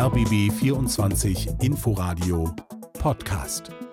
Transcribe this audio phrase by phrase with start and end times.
[0.00, 2.54] RBB 24 Inforadio
[2.98, 3.89] Podcast.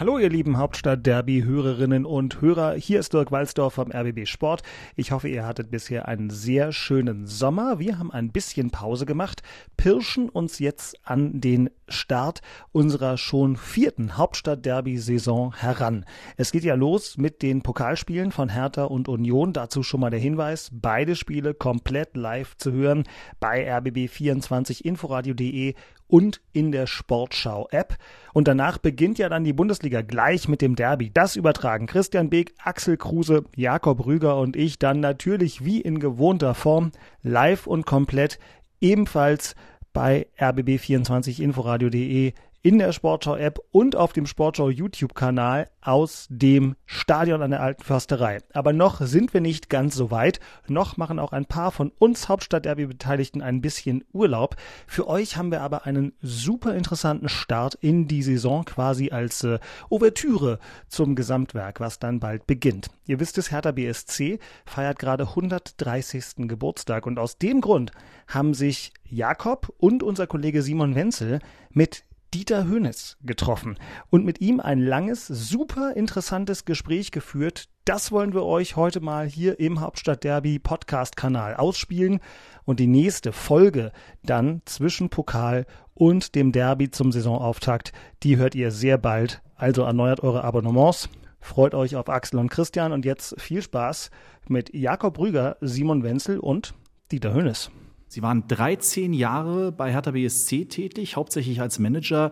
[0.00, 4.62] Hallo ihr lieben Hauptstadt-Derby-Hörerinnen und Hörer, hier ist Dirk Walzdorf vom RBB Sport.
[4.96, 7.78] Ich hoffe, ihr hattet bisher einen sehr schönen Sommer.
[7.78, 9.42] Wir haben ein bisschen Pause gemacht,
[9.76, 12.40] pirschen uns jetzt an den Start
[12.72, 16.06] unserer schon vierten Hauptstadt-Derby-Saison heran.
[16.38, 19.52] Es geht ja los mit den Pokalspielen von Hertha und Union.
[19.52, 23.04] Dazu schon mal der Hinweis, beide Spiele komplett live zu hören
[23.40, 25.74] bei rbb24inforadio.de
[26.08, 27.96] und in der Sportschau-App.
[28.32, 31.10] Und danach beginnt ja dann die Bundesliga gleich mit dem Derby.
[31.12, 36.54] Das übertragen Christian Beek, Axel Kruse, Jakob Rüger und ich dann natürlich wie in gewohnter
[36.54, 36.92] Form
[37.22, 38.38] live und komplett
[38.80, 39.54] ebenfalls
[39.92, 47.82] bei rbb24inforadio.de in der Sportschau-App und auf dem Sportschau-YouTube-Kanal aus dem Stadion an der Alten
[47.82, 48.38] Försterei.
[48.52, 50.38] Aber noch sind wir nicht ganz so weit.
[50.68, 54.54] Noch machen auch ein paar von uns Hauptstadt-Derby-Beteiligten ein bisschen Urlaub.
[54.86, 59.58] Für euch haben wir aber einen super interessanten Start in die Saison quasi als äh,
[59.90, 62.90] Ouvertüre zum Gesamtwerk, was dann bald beginnt.
[63.06, 66.48] Ihr wisst es, Hertha BSC feiert gerade 130.
[66.48, 67.90] Geburtstag und aus dem Grund
[68.28, 72.04] haben sich Jakob und unser Kollege Simon Wenzel mit
[72.34, 73.76] Dieter Hönes getroffen
[74.08, 77.68] und mit ihm ein langes, super interessantes Gespräch geführt.
[77.84, 82.20] Das wollen wir euch heute mal hier im Hauptstadt Derby Podcast Kanal ausspielen
[82.64, 88.70] und die nächste Folge dann zwischen Pokal und dem Derby zum Saisonauftakt, die hört ihr
[88.70, 89.42] sehr bald.
[89.54, 91.10] Also erneuert eure Abonnements.
[91.38, 94.10] Freut euch auf Axel und Christian und jetzt viel Spaß
[94.48, 96.72] mit Jakob Rüger, Simon Wenzel und
[97.10, 97.70] Dieter Hönes.
[98.12, 102.30] Sie waren 13 Jahre bei Hertha BSC tätig, hauptsächlich als Manager.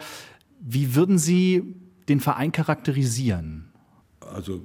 [0.60, 1.74] Wie würden Sie
[2.06, 3.70] den Verein charakterisieren?
[4.34, 4.56] Also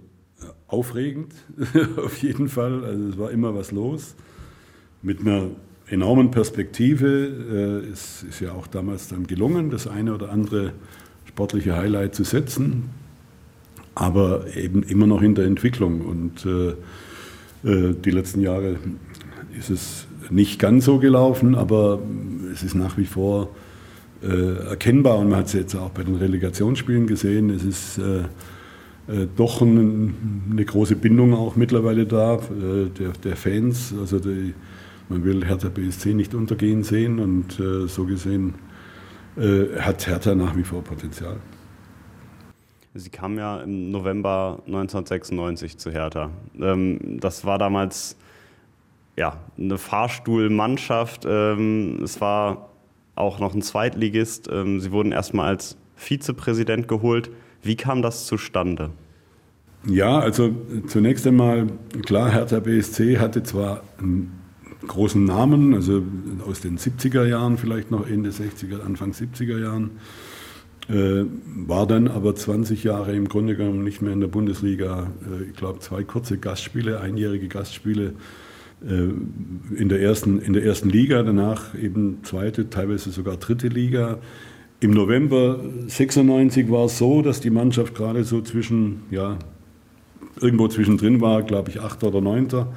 [0.41, 1.33] äh, aufregend,
[1.95, 2.83] auf jeden Fall.
[2.83, 4.16] Also es war immer was los.
[5.02, 5.52] Mit einer
[5.88, 7.07] enormen Perspektive.
[7.88, 10.73] Äh, es ist ja auch damals dann gelungen, das eine oder andere
[11.23, 12.89] sportliche Highlight zu setzen,
[13.94, 16.01] aber eben immer noch in der Entwicklung.
[16.01, 16.73] Und äh,
[17.63, 18.79] die letzten Jahre
[19.57, 22.00] ist es nicht ganz so gelaufen, aber
[22.52, 23.50] es ist nach wie vor
[24.24, 27.50] äh, erkennbar und man hat es jetzt auch bei den Relegationsspielen gesehen.
[27.50, 28.24] Es ist äh,
[29.08, 33.94] äh, doch ein, eine große Bindung auch mittlerweile da äh, der, der, Fans.
[34.00, 34.53] Also die,
[35.09, 38.56] man will Hertha BSC nicht untergehen sehen und äh, so gesehen
[39.81, 41.35] hat Hertha nach wie vor Potenzial.
[42.94, 46.30] Sie kam ja im November 1996 zu Hertha.
[46.58, 48.16] Ähm, das war damals
[49.18, 51.26] ja, eine Fahrstuhlmannschaft.
[51.28, 52.70] Ähm, es war
[53.16, 54.50] auch noch ein Zweitligist.
[54.52, 57.30] Ähm, sie wurden erstmal als Vizepräsident geholt.
[57.62, 58.92] Wie kam das zustande?
[59.88, 60.52] Ja, also
[60.88, 61.68] zunächst einmal,
[62.06, 64.31] klar, Hertha BSC hatte zwar einen
[64.88, 66.03] großen Namen, also
[66.47, 69.92] aus den 70er Jahren, vielleicht noch Ende 60er, Anfang 70er Jahren,
[70.90, 71.26] äh,
[71.68, 75.12] war dann aber 20 Jahre im Grunde genommen nicht mehr in der Bundesliga.
[75.26, 78.14] Äh, ich glaube, zwei kurze Gastspiele, einjährige Gastspiele
[78.81, 84.19] in der, ersten, in der ersten Liga, danach eben zweite, teilweise sogar dritte Liga.
[84.80, 89.40] Im November 96 war es so, dass die Mannschaft gerade so zwischen, ja,
[90.41, 92.74] irgendwo zwischendrin war, glaube ich, achter oder neunter.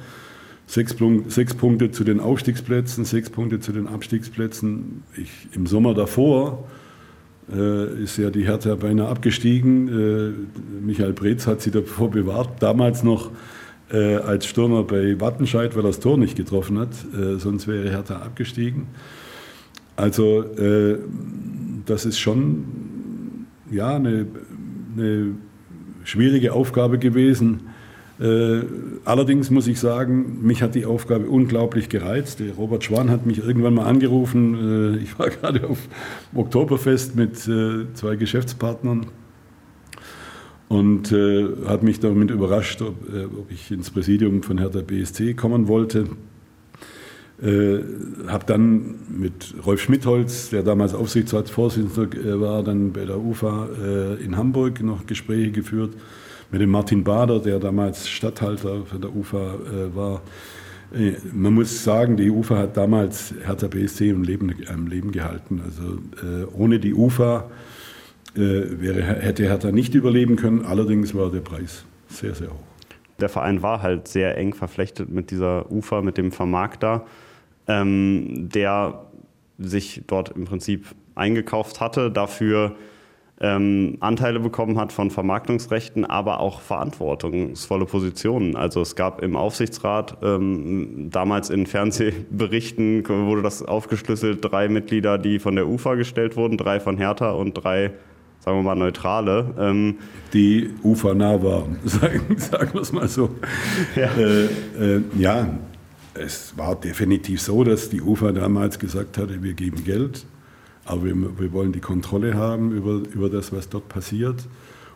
[0.65, 0.95] Sechs,
[1.27, 5.03] sechs, Punkte zu den Aufstiegsplätzen, sechs Punkte zu den Abstiegsplätzen.
[5.17, 6.67] Ich, Im Sommer davor
[7.51, 9.87] äh, ist ja die Hertha beinahe abgestiegen.
[9.87, 12.61] Äh, Michael Breetz hat sie davor bewahrt.
[12.61, 13.31] Damals noch
[13.91, 16.89] äh, als Stürmer bei Wattenscheid, weil er das Tor nicht getroffen hat.
[17.13, 18.87] Äh, sonst wäre Hertha abgestiegen.
[19.95, 20.97] Also äh,
[21.85, 22.65] das ist schon
[23.71, 24.25] ja, eine,
[24.95, 25.33] eine
[26.03, 27.61] schwierige Aufgabe gewesen.
[28.19, 28.63] Äh,
[29.05, 32.41] allerdings muss ich sagen, mich hat die Aufgabe unglaublich gereizt.
[32.57, 34.97] Robert Schwan hat mich irgendwann mal angerufen.
[34.99, 35.79] Äh, ich war gerade auf
[36.35, 39.07] Oktoberfest mit äh, zwei Geschäftspartnern
[40.69, 45.33] und äh, hat mich damit überrascht, ob, äh, ob, ich ins Präsidium von Hertha BSC
[45.33, 46.05] kommen wollte.
[47.41, 47.79] Äh,
[48.27, 54.23] habe dann mit Rolf Schmidholz, der damals Aufsichtsratsvorsitzender äh, war, dann bei der UFA äh,
[54.23, 55.95] in Hamburg noch Gespräche geführt,
[56.51, 60.21] mit dem Martin Bader, der damals Stadthalter von der UFA äh, war.
[61.33, 65.61] Man muss sagen, die UFA hat damals Hertha BSC am Leben, am Leben gehalten.
[65.63, 65.99] Also
[66.57, 67.47] ohne die UFA
[68.35, 70.65] wäre, hätte Hertha nicht überleben können.
[70.65, 72.69] Allerdings war der Preis sehr, sehr hoch.
[73.19, 77.05] Der Verein war halt sehr eng verflechtet mit dieser UFA, mit dem Vermarkter,
[77.67, 79.05] ähm, der
[79.57, 80.85] sich dort im Prinzip
[81.15, 82.75] eingekauft hatte, dafür
[83.41, 88.55] ähm, Anteile bekommen hat von Vermarktungsrechten, aber auch verantwortungsvolle Positionen.
[88.55, 95.39] Also es gab im Aufsichtsrat ähm, damals in Fernsehberichten wurde das aufgeschlüsselt, drei Mitglieder, die
[95.39, 97.91] von der UFA gestellt wurden, drei von Hertha und drei
[98.39, 99.53] sagen wir mal, neutrale.
[99.57, 99.95] Ähm,
[100.33, 103.35] die UFA-nah waren, sagen, sagen wir es mal so.
[103.95, 104.11] Ja.
[104.15, 105.57] Äh, äh, ja,
[106.13, 110.25] es war definitiv so, dass die UFA damals gesagt hatte, wir geben Geld,
[110.85, 114.47] aber wir, wir wollen die Kontrolle haben über, über das, was dort passiert.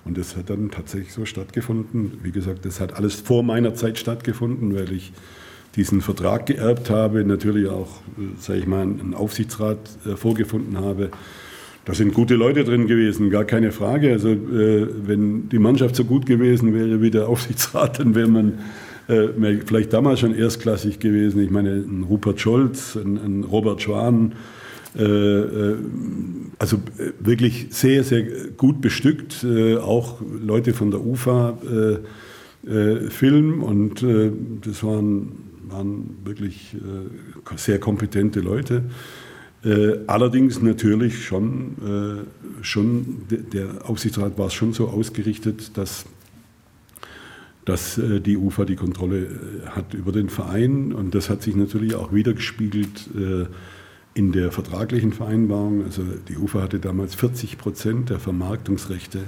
[0.06, 2.20] Und das hat dann tatsächlich so stattgefunden.
[2.24, 5.14] Wie gesagt, das hat alles vor meiner Zeit stattgefunden, weil ich
[5.76, 11.10] diesen Vertrag geerbt habe, natürlich auch, äh, sage ich mal, einen Aufsichtsrat äh, vorgefunden habe.
[11.86, 14.12] Da sind gute Leute drin gewesen, gar keine Frage.
[14.12, 18.60] Also äh, wenn die Mannschaft so gut gewesen wäre wie der Aufsichtsrat, dann wäre man
[19.08, 19.28] äh,
[19.66, 21.42] vielleicht damals schon erstklassig gewesen.
[21.42, 24.34] Ich meine, ein Rupert Scholz, ein, ein Robert Schwan,
[24.96, 25.76] äh, äh,
[26.60, 28.24] also äh, wirklich sehr, sehr
[28.58, 29.46] gut bestückt,
[29.82, 31.58] auch Leute von der UFA
[33.10, 34.06] Film und
[34.66, 35.32] das waren,
[35.68, 36.78] waren wirklich
[37.58, 38.84] sehr kompetente Leute.
[40.08, 42.26] Allerdings natürlich schon,
[42.62, 46.06] schon der Aufsichtsrat war schon so ausgerichtet, dass
[47.64, 49.30] dass die UFA die Kontrolle
[49.68, 53.10] hat über den Verein und das hat sich natürlich auch wiedergespiegelt
[54.14, 59.20] in der vertraglichen Vereinbarung, also die UFA hatte damals 40 Prozent der Vermarktungsrechte,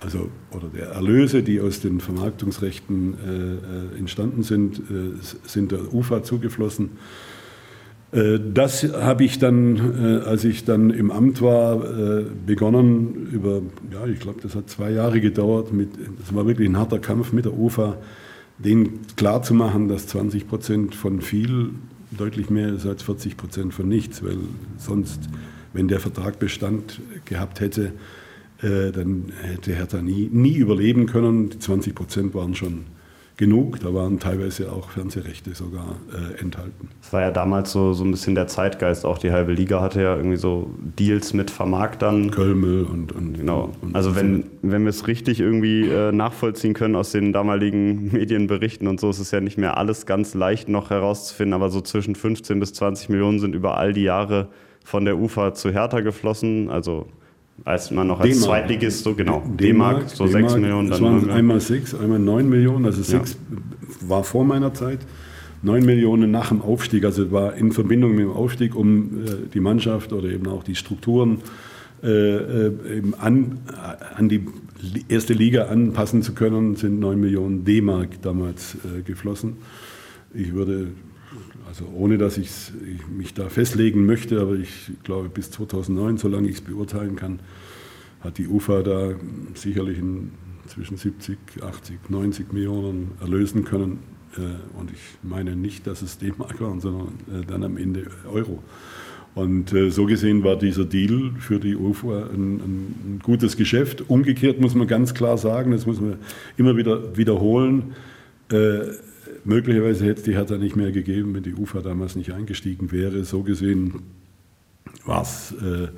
[0.00, 5.12] also oder der Erlöse, die aus den Vermarktungsrechten äh, äh entstanden sind, äh,
[5.44, 6.90] sind der UFA zugeflossen.
[8.12, 13.62] Äh, das habe ich dann, äh, als ich dann im Amt war, äh, begonnen über,
[13.92, 15.72] ja, ich glaube, das hat zwei Jahre gedauert.
[15.72, 17.96] Mit, das war wirklich ein harter Kampf mit der UFA,
[18.58, 21.70] denen klarzumachen, dass 20 Prozent von viel
[22.10, 24.36] deutlich mehr ist als 40 Prozent von nichts, weil
[24.76, 25.20] sonst,
[25.72, 27.92] wenn der Vertrag Bestand gehabt hätte,
[28.60, 31.50] dann hätte Hertha nie, nie überleben können.
[31.50, 32.84] Die 20 Prozent waren schon
[33.40, 33.80] genug.
[33.80, 36.90] Da waren teilweise auch Fernsehrechte sogar äh, enthalten.
[37.00, 39.06] Das war ja damals so, so ein bisschen der Zeitgeist.
[39.06, 42.30] Auch die halbe Liga hatte ja irgendwie so Deals mit Vermarktern.
[42.30, 43.70] Kölmel und, und genau.
[43.80, 48.86] Und, also wenn, wenn wir es richtig irgendwie äh, nachvollziehen können aus den damaligen Medienberichten
[48.86, 52.14] und so, ist es ja nicht mehr alles ganz leicht noch herauszufinden, aber so zwischen
[52.14, 54.48] 15 bis 20 Millionen sind über all die Jahre
[54.84, 56.68] von der UFA zu Hertha geflossen.
[56.68, 57.06] Also
[57.64, 60.90] als man noch als Zweitligist, so genau, D-Mark, so 6 Millionen.
[60.90, 64.08] Das waren einmal 6, einmal 9 Millionen, also 6 ja.
[64.08, 65.00] war vor meiner Zeit.
[65.62, 69.60] 9 Millionen nach dem Aufstieg, also war in Verbindung mit dem Aufstieg, um äh, die
[69.60, 71.42] Mannschaft oder eben auch die Strukturen
[72.02, 73.58] äh, äh eben an,
[74.16, 74.46] an die
[75.08, 79.58] erste Liga anpassen zu können, sind 9 Millionen D-Mark damals äh, geflossen.
[80.32, 80.88] Ich würde
[81.70, 82.50] also ohne dass ich
[83.16, 87.38] mich da festlegen möchte, aber ich glaube bis 2009, solange ich es beurteilen kann,
[88.22, 89.12] hat die UFA da
[89.54, 89.98] sicherlich
[90.66, 94.00] zwischen 70, 80, 90 Millionen erlösen können.
[94.36, 94.40] Äh,
[94.78, 98.62] und ich meine nicht, dass es D-Mark waren, sondern äh, dann am Ende Euro.
[99.36, 104.10] Und äh, so gesehen war dieser Deal für die UFA ein, ein, gutes Geschäft.
[104.10, 106.16] Umgekehrt muss man ganz klar sagen, das muss man
[106.56, 107.94] immer wieder wiederholen
[109.44, 113.24] möglicherweise hätte es die Hertha nicht mehr gegeben, wenn die UFA damals nicht eingestiegen wäre.
[113.24, 114.02] So gesehen
[115.04, 115.88] war es äh,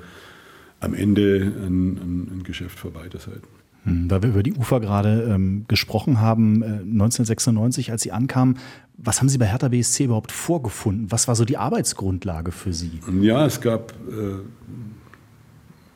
[0.79, 3.47] am Ende ein, ein, ein, Geschäft für beide Seiten.
[3.83, 8.57] Hm, da wir über die UFA gerade ähm, gesprochen haben, äh, 1996, als Sie ankamen,
[8.97, 11.11] was haben Sie bei Hertha BSC überhaupt vorgefunden?
[11.11, 12.99] Was war so die Arbeitsgrundlage für Sie?
[13.21, 14.35] Ja, es gab, äh,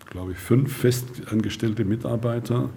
[0.09, 2.69] glaube ich, fünf festangestellte Mitarbeiter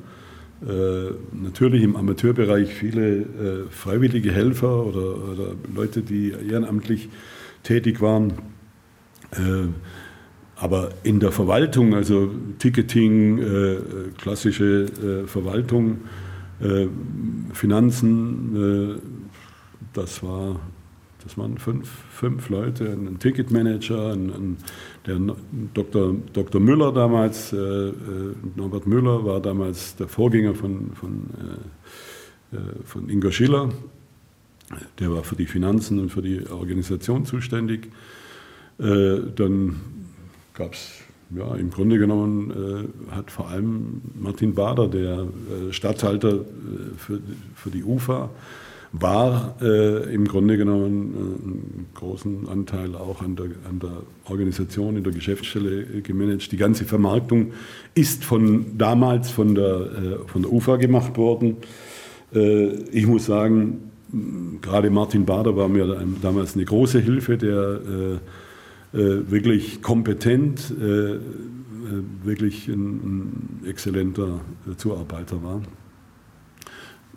[0.62, 3.25] natürlich im Amateurbereich viele äh,
[3.71, 7.09] freiwillige Helfer oder, oder, Leute, die ehrenamtlich
[7.62, 8.35] tätig waren.
[9.33, 9.69] Äh,
[10.57, 13.76] aber in der Verwaltung, also Ticketing, äh,
[14.19, 16.02] klassische äh, Verwaltung,
[16.61, 16.87] äh,
[17.55, 19.00] Finanzen,
[19.95, 20.61] das war
[21.24, 24.56] das waren fünf, fünf Leute, ein Ticketmanager, ein, ein,
[25.06, 25.18] der
[25.74, 26.14] Dr.
[26.32, 26.60] Dr.
[26.60, 27.92] Müller damals, äh, äh,
[28.56, 31.26] Norbert Müller war damals der Vorgänger von, von,
[32.52, 33.68] äh, äh, von Ingo Schiller.
[34.98, 37.88] Der war für die Finanzen und für die Organisation zuständig.
[38.78, 39.76] Äh, dann
[40.54, 41.00] gab es,
[41.36, 45.26] ja, im Grunde genommen äh, hat vor allem Martin Bader, der
[45.70, 46.44] Stadthalter
[46.96, 47.20] für,
[47.54, 48.30] für die UFA,
[48.92, 54.97] war äh, im Grunde genommen äh, einen großen Anteil auch an der, an der Organisation
[54.97, 56.50] in der Geschäftsstelle äh, gemanagt.
[56.50, 57.52] Die ganze Vermarktung
[57.94, 61.59] ist von damals von der, äh, von der UFA gemacht worden.
[62.35, 63.90] Äh, ich muss sagen,
[64.61, 68.18] gerade Martin Bader war mir damals eine große Hilfe, der
[68.92, 70.75] wirklich kompetent,
[72.25, 74.40] wirklich ein, ein exzellenter
[74.78, 75.62] Zuarbeiter war,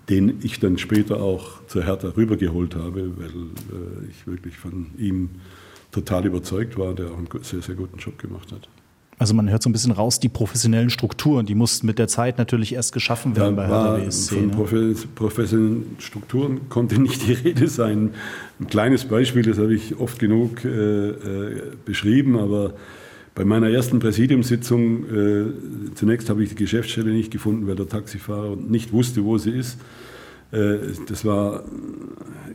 [0.10, 5.30] den ich dann später auch zur Hertha rübergeholt habe, weil äh, ich wirklich von ihm
[5.92, 8.68] total überzeugt war, der auch einen sehr, sehr guten Job gemacht hat.
[9.20, 12.38] Also man hört so ein bisschen raus, die professionellen Strukturen, die mussten mit der Zeit
[12.38, 14.36] natürlich erst geschaffen werden da bei Hertha BSC.
[14.36, 14.96] Von ne?
[15.16, 18.12] professionellen Strukturen konnte nicht die Rede sein.
[18.60, 22.74] Ein kleines Beispiel, das habe ich oft genug äh, äh, beschrieben, aber
[23.36, 25.46] bei meiner ersten Präsidiumssitzung, äh,
[25.96, 29.80] zunächst habe ich die Geschäftsstelle nicht gefunden, weil der Taxifahrer nicht wusste, wo sie ist.
[30.52, 31.64] Äh, das war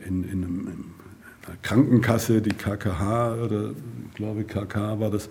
[0.07, 3.71] in, in, einer Krankenkasse, die KKH, oder
[4.09, 5.29] ich glaube KK war das.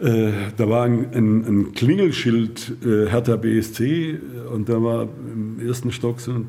[0.00, 4.18] Äh, da war ein, ein, ein Klingelschild äh, Hertha BSC
[4.52, 6.46] und da war im ersten Stock so ein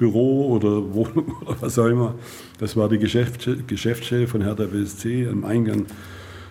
[0.00, 2.14] Dreizimmerbüro oder Wohnung oder was auch immer.
[2.58, 5.28] Das war die Geschäftsstelle von Hertha BSC.
[5.28, 5.86] Am Eingang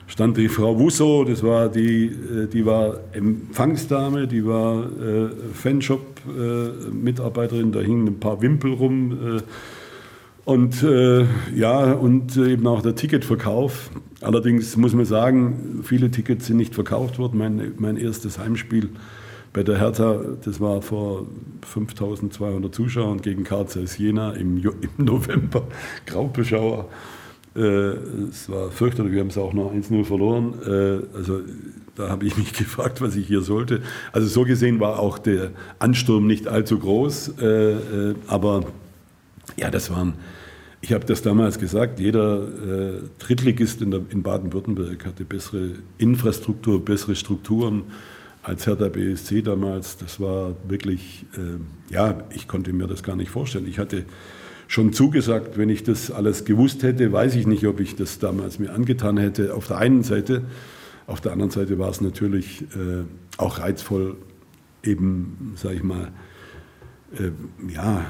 [0.08, 7.72] stand die Frau Wusso, das war die, äh, die war Empfangsdame, die war äh, Fanshop-Mitarbeiterin,
[7.72, 9.38] da hingen ein paar Wimpel rum.
[9.38, 9.41] Äh,
[10.46, 11.25] und äh,
[11.56, 13.91] ja, und eben auch der Ticketverkauf.
[14.22, 17.38] Allerdings muss man sagen, viele Tickets sind nicht verkauft worden.
[17.38, 18.89] Mein, mein erstes Heimspiel
[19.53, 21.25] bei der Hertha, das war vor
[21.65, 23.65] 5200 Zuschauern gegen Karl
[23.98, 24.74] Jena im, im
[25.06, 25.63] November,
[26.06, 26.88] Graubeschauer.
[27.56, 27.62] Äh,
[28.29, 30.53] es war fürchterlich, wir haben es auch noch 1-0 verloren.
[30.65, 31.41] Äh, also
[31.96, 33.82] da habe ich mich gefragt, was ich hier sollte.
[34.12, 38.65] Also so gesehen war auch der Ansturm nicht allzu groß, äh, äh aber
[39.58, 40.13] ja, das waren
[40.82, 47.15] ich habe das damals gesagt, jeder äh, Drittligist in, in Baden-Württemberg hatte bessere Infrastruktur, bessere
[47.15, 47.84] Strukturen
[48.43, 49.98] als Hertha BSC damals.
[49.98, 53.67] Das war wirklich, äh, ja, ich konnte mir das gar nicht vorstellen.
[53.67, 54.05] Ich hatte
[54.67, 58.60] schon zugesagt, wenn ich das alles gewusst hätte, weiß ich nicht, ob ich das damals
[58.60, 59.55] mir angetan hätte.
[59.55, 60.43] Auf der einen Seite,
[61.08, 63.03] auf der anderen Seite war es natürlich äh,
[63.38, 64.15] auch reizvoll,
[64.84, 66.12] eben, sage ich mal,
[67.17, 67.31] äh,
[67.74, 68.05] ja,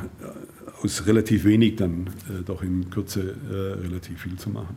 [0.83, 4.75] aus relativ wenig dann äh, doch in Kürze äh, relativ viel zu machen.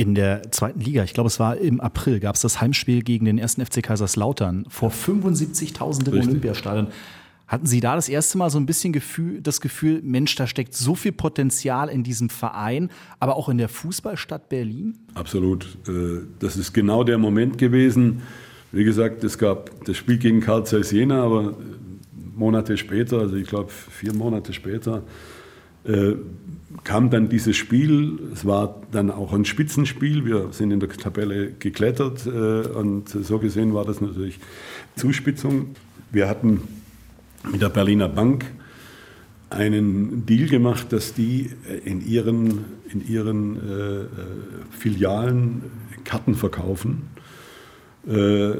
[0.00, 3.26] In der zweiten Liga, ich glaube, es war im April, gab es das Heimspiel gegen
[3.26, 6.86] den ersten FC Kaiserslautern vor 75.000 im Olympiastadion.
[7.46, 10.72] Hatten Sie da das erste Mal so ein bisschen Gefühl, das Gefühl, Mensch, da steckt
[10.72, 12.88] so viel Potenzial in diesem Verein,
[13.18, 15.00] aber auch in der Fußballstadt Berlin?
[15.12, 15.66] Absolut.
[15.86, 18.22] Äh, das ist genau der Moment gewesen.
[18.72, 21.58] Wie gesagt, es gab das Spiel gegen Karl Zeiss Jena, aber
[22.36, 25.02] Monate später, also ich glaube vier Monate später,
[25.84, 26.14] äh,
[26.84, 28.18] kam dann dieses Spiel.
[28.32, 30.24] Es war dann auch ein Spitzenspiel.
[30.24, 34.38] Wir sind in der Tabelle geklettert äh, und so gesehen war das natürlich
[34.96, 35.74] Zuspitzung.
[36.10, 36.62] Wir hatten
[37.50, 38.44] mit der Berliner Bank
[39.50, 41.50] einen Deal gemacht, dass die
[41.84, 44.04] in ihren, in ihren äh,
[44.70, 45.62] Filialen
[46.04, 47.02] Karten verkaufen.
[48.06, 48.52] Äh,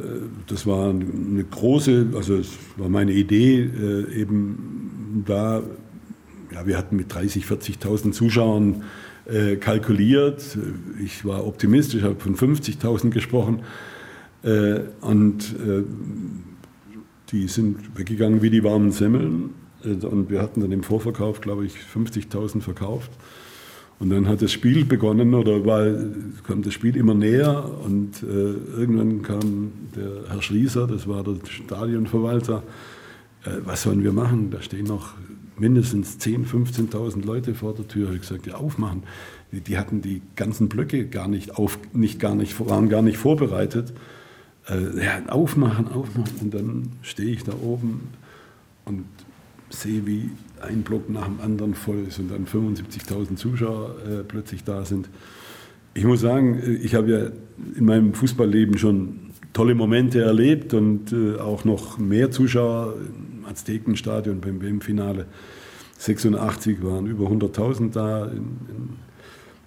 [0.49, 5.62] das war eine große, also es war meine Idee, äh, eben da
[6.52, 8.85] ja, wir hatten mit 30, 40.000 Zuschauern
[9.26, 10.59] äh, kalkuliert.
[11.02, 13.62] Ich war optimistisch, habe von 50.000 gesprochen.
[14.42, 15.83] Äh, und äh,
[17.30, 19.50] die sind weggegangen wie die warmen Semmeln.
[19.85, 23.11] Äh, und wir hatten dann im Vorverkauf, glaube ich, 50.000 verkauft.
[24.00, 25.85] Und dann hat das Spiel begonnen oder war,
[26.47, 28.26] kam das Spiel immer näher und äh,
[28.80, 32.62] irgendwann kam der Herr Schließer, das war der Stadionverwalter,
[33.45, 34.50] äh, was sollen wir machen?
[34.50, 35.12] Da stehen noch
[35.61, 38.05] mindestens 10.000, 15.000 Leute vor der Tür.
[38.05, 39.02] Ich habe gesagt, ja, aufmachen.
[39.52, 43.19] Die, die, hatten die ganzen Blöcke gar nicht auf, nicht gar nicht, waren gar nicht
[43.19, 43.93] vorbereitet.
[44.69, 46.35] Äh, ja, aufmachen, aufmachen.
[46.40, 48.09] Und dann stehe ich da oben
[48.85, 49.05] und
[49.69, 54.64] sehe, wie ein Block nach dem anderen voll ist und dann 75.000 Zuschauer äh, plötzlich
[54.64, 55.09] da sind.
[55.95, 57.31] Ich muss sagen, äh, ich habe ja
[57.76, 62.95] in meinem Fußballleben schon tolle Momente erlebt und äh, auch noch mehr Zuschauer
[63.50, 65.26] Aztekenstadion beim WM-Finale
[65.99, 68.25] 86 waren über 100.000 da.
[68.26, 69.11] In, in,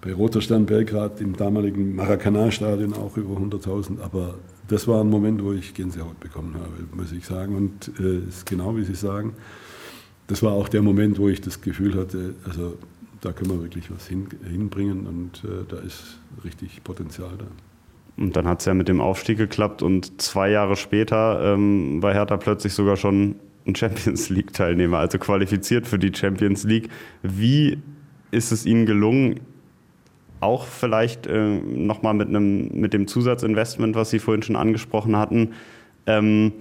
[0.00, 4.00] bei Roter Stern Belgrad im damaligen Maracanã-Stadion auch über 100.000.
[4.02, 4.34] Aber
[4.68, 7.56] das war ein Moment, wo ich Gänsehaut bekommen habe, muss ich sagen.
[7.56, 9.34] Und es äh, ist genau wie Sie sagen,
[10.26, 12.76] das war auch der Moment, wo ich das Gefühl hatte, also
[13.20, 17.46] da können wir wirklich was hin, hinbringen und äh, da ist richtig Potenzial da.
[18.16, 22.12] Und dann hat es ja mit dem Aufstieg geklappt und zwei Jahre später ähm, war
[22.12, 23.36] Hertha plötzlich sogar schon
[23.66, 26.88] ein Champions League-Teilnehmer, also qualifiziert für die Champions League.
[27.22, 27.78] Wie
[28.30, 29.40] ist es Ihnen gelungen,
[30.40, 35.50] auch vielleicht äh, nochmal mit, mit dem Zusatzinvestment, was Sie vorhin schon angesprochen hatten,
[36.06, 36.52] ähm,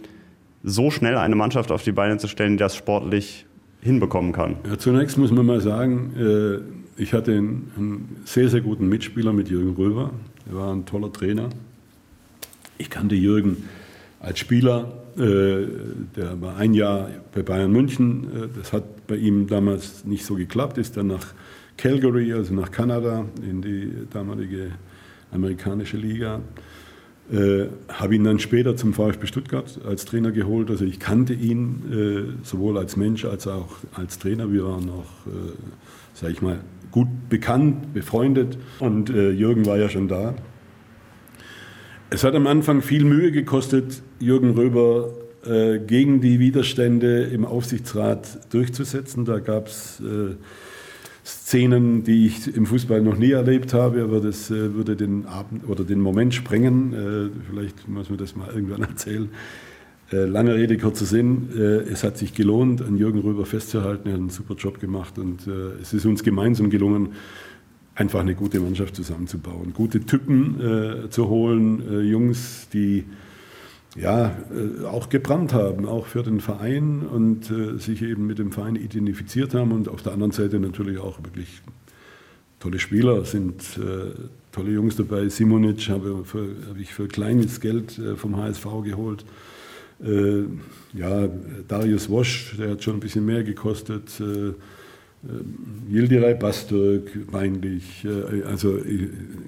[0.64, 3.46] so schnell eine Mannschaft auf die Beine zu stellen, die das sportlich
[3.82, 4.56] hinbekommen kann.
[4.66, 9.34] Ja, zunächst muss man mal sagen, äh, ich hatte einen, einen, sehr, sehr guten Mitspieler
[9.34, 10.12] mit Jürgen Röber.
[10.50, 11.50] Er war ein toller Trainer.
[12.78, 13.58] Ich kannte Jürgen
[14.22, 15.03] als Spieler.
[15.18, 15.68] Äh,
[16.16, 18.24] der war ein Jahr bei Bayern München.
[18.24, 21.28] Äh, das hat bei ihm damals nicht so geklappt, ist dann nach
[21.78, 24.72] Calgary, also nach Kanada, in die damalige
[25.32, 26.42] amerikanische Liga.
[27.32, 30.70] Äh, habe ihn dann später zum VfB Stuttgart als Trainer geholt.
[30.70, 34.52] Also ich kannte ihn sowohl als Mensch als auch als Trainer.
[34.52, 35.54] Wir waren auch, äh,
[36.14, 36.60] sage ich mal,
[36.92, 40.36] gut bekannt, befreundet und Jürgen war ja schon da.
[42.14, 45.10] Es hat am Anfang viel Mühe gekostet, Jürgen Röber
[45.48, 49.26] äh, gegen die Widerstände im Aufsichtsrat durchzusetzen.
[49.26, 50.36] Da gab es äh,
[51.26, 55.68] Szenen, die ich im Fußball noch nie erlebt habe, aber das äh, würde den Abend
[55.68, 56.94] oder den Moment sprengen.
[56.94, 59.30] Äh, vielleicht muss man das mal irgendwann erzählen.
[60.12, 61.50] Äh, lange Rede, kurzer Sinn.
[61.58, 64.08] Äh, es hat sich gelohnt, an Jürgen Röber festzuhalten.
[64.08, 65.48] Er hat einen super Job gemacht und
[65.82, 67.14] es ist uns gemeinsam gelungen,
[67.96, 73.06] einfach eine gute Mannschaft zusammenzubauen, gute Typen äh, zu holen, Jungs, die
[73.96, 78.52] ja, äh, auch gebrannt haben, auch für den Verein und äh, sich eben mit dem
[78.52, 81.62] Verein identifiziert haben und auf der anderen Seite natürlich auch wirklich
[82.60, 84.12] tolle Spieler, sind äh,
[84.52, 85.28] tolle Jungs dabei.
[85.30, 89.26] Simonic habe, habe ich für kleines Geld äh, vom HSV geholt.
[90.04, 90.44] Äh,
[90.94, 91.28] ja,
[91.68, 94.22] Darius Wosch, der hat schon ein bisschen mehr gekostet.
[95.24, 98.06] Äh, Yildiray Bastürk, Weinlich,
[98.46, 98.80] also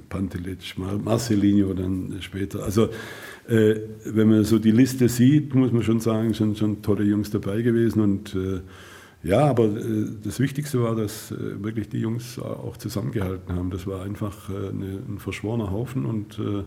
[0.10, 2.63] Pantelic, Marcelinho dann später.
[2.63, 2.89] Also
[3.48, 7.29] äh, wenn man so die Liste sieht, muss man schon sagen, sind schon tolle Jungs
[7.29, 8.01] dabei gewesen.
[8.01, 8.62] Und äh,
[9.24, 13.72] ja, aber äh, das Wichtigste war, dass äh, wirklich die Jungs auch zusammengehalten haben.
[13.72, 16.63] Das war einfach äh, ein verschworener Haufen und äh,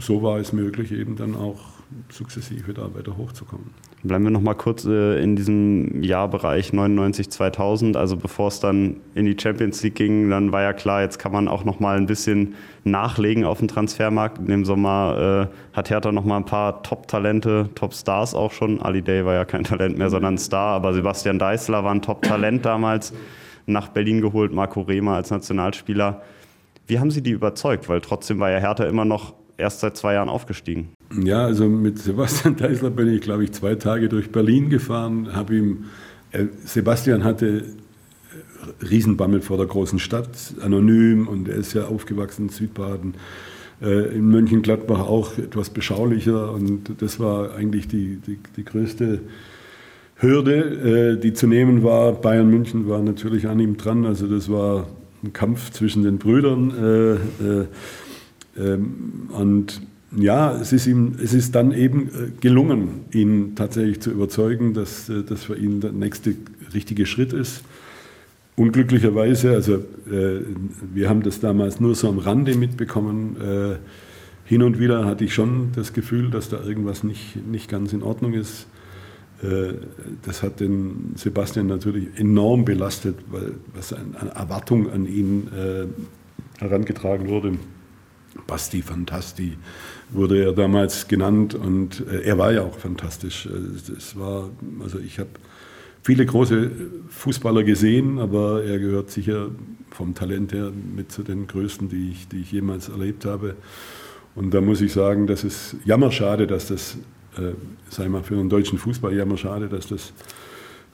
[0.00, 1.73] so war es möglich, eben dann auch
[2.10, 3.70] sukzessive da weiter hochzukommen.
[4.02, 8.96] Bleiben wir noch mal kurz äh, in diesem Jahrbereich 99 2000, also bevor es dann
[9.14, 11.96] in die Champions League ging, dann war ja klar, jetzt kann man auch noch mal
[11.96, 14.38] ein bisschen nachlegen auf dem Transfermarkt.
[14.38, 18.82] In dem Sommer äh, hat Hertha noch mal ein paar Top-Talente, Top-Stars auch schon.
[18.82, 22.02] Ali Day war ja kein Talent mehr, sondern ein Star, aber Sebastian Deißler war ein
[22.02, 23.14] Top-Talent damals
[23.66, 26.22] nach Berlin geholt, Marco Rehmer als Nationalspieler.
[26.86, 27.88] Wie haben Sie die überzeugt?
[27.88, 30.93] Weil trotzdem war ja Hertha immer noch erst seit zwei Jahren aufgestiegen.
[31.12, 35.34] Ja, also mit Sebastian Deisler bin ich, glaube ich, zwei Tage durch Berlin gefahren.
[35.34, 35.84] Habe ihm,
[36.32, 42.44] äh, Sebastian hatte äh, Riesenbammel vor der großen Stadt, anonym und er ist ja aufgewachsen
[42.44, 43.14] in Südbaden.
[43.80, 49.20] Äh, in Mönchengladbach auch etwas beschaulicher und das war eigentlich die, die, die größte
[50.16, 52.12] Hürde, die zu nehmen war.
[52.12, 54.86] Bayern München war natürlich an ihm dran, also das war
[55.24, 57.68] ein Kampf zwischen den Brüdern.
[58.56, 59.82] Ähm, und
[60.16, 65.08] ja, es ist, ihm, es ist dann eben äh, gelungen, ihn tatsächlich zu überzeugen, dass
[65.08, 66.34] äh, das für ihn der nächste
[66.72, 67.62] richtige Schritt ist.
[68.56, 70.40] Unglücklicherweise, also äh,
[70.92, 73.36] wir haben das damals nur so am Rande mitbekommen.
[73.40, 73.76] Äh,
[74.44, 78.02] hin und wieder hatte ich schon das Gefühl, dass da irgendwas nicht, nicht ganz in
[78.02, 78.66] Ordnung ist.
[79.42, 79.74] Äh,
[80.22, 85.86] das hat den Sebastian natürlich enorm belastet, weil was eine Erwartung an ihn äh,
[86.60, 87.54] herangetragen wurde.
[88.46, 89.56] Basti Fantasti
[90.10, 93.46] wurde er damals genannt und äh, er war ja auch fantastisch.
[93.46, 94.50] Äh, es war,
[94.82, 95.30] also ich habe
[96.02, 96.70] viele große
[97.08, 99.50] Fußballer gesehen, aber er gehört sicher
[99.90, 103.56] vom Talent her mit zu den größten, die ich, die ich jemals erlebt habe.
[104.34, 106.98] Und da muss ich sagen, das ist jammerschade, dass das,
[107.38, 107.52] äh,
[107.88, 110.12] sei mal für den deutschen Fußball jammerschade, dass das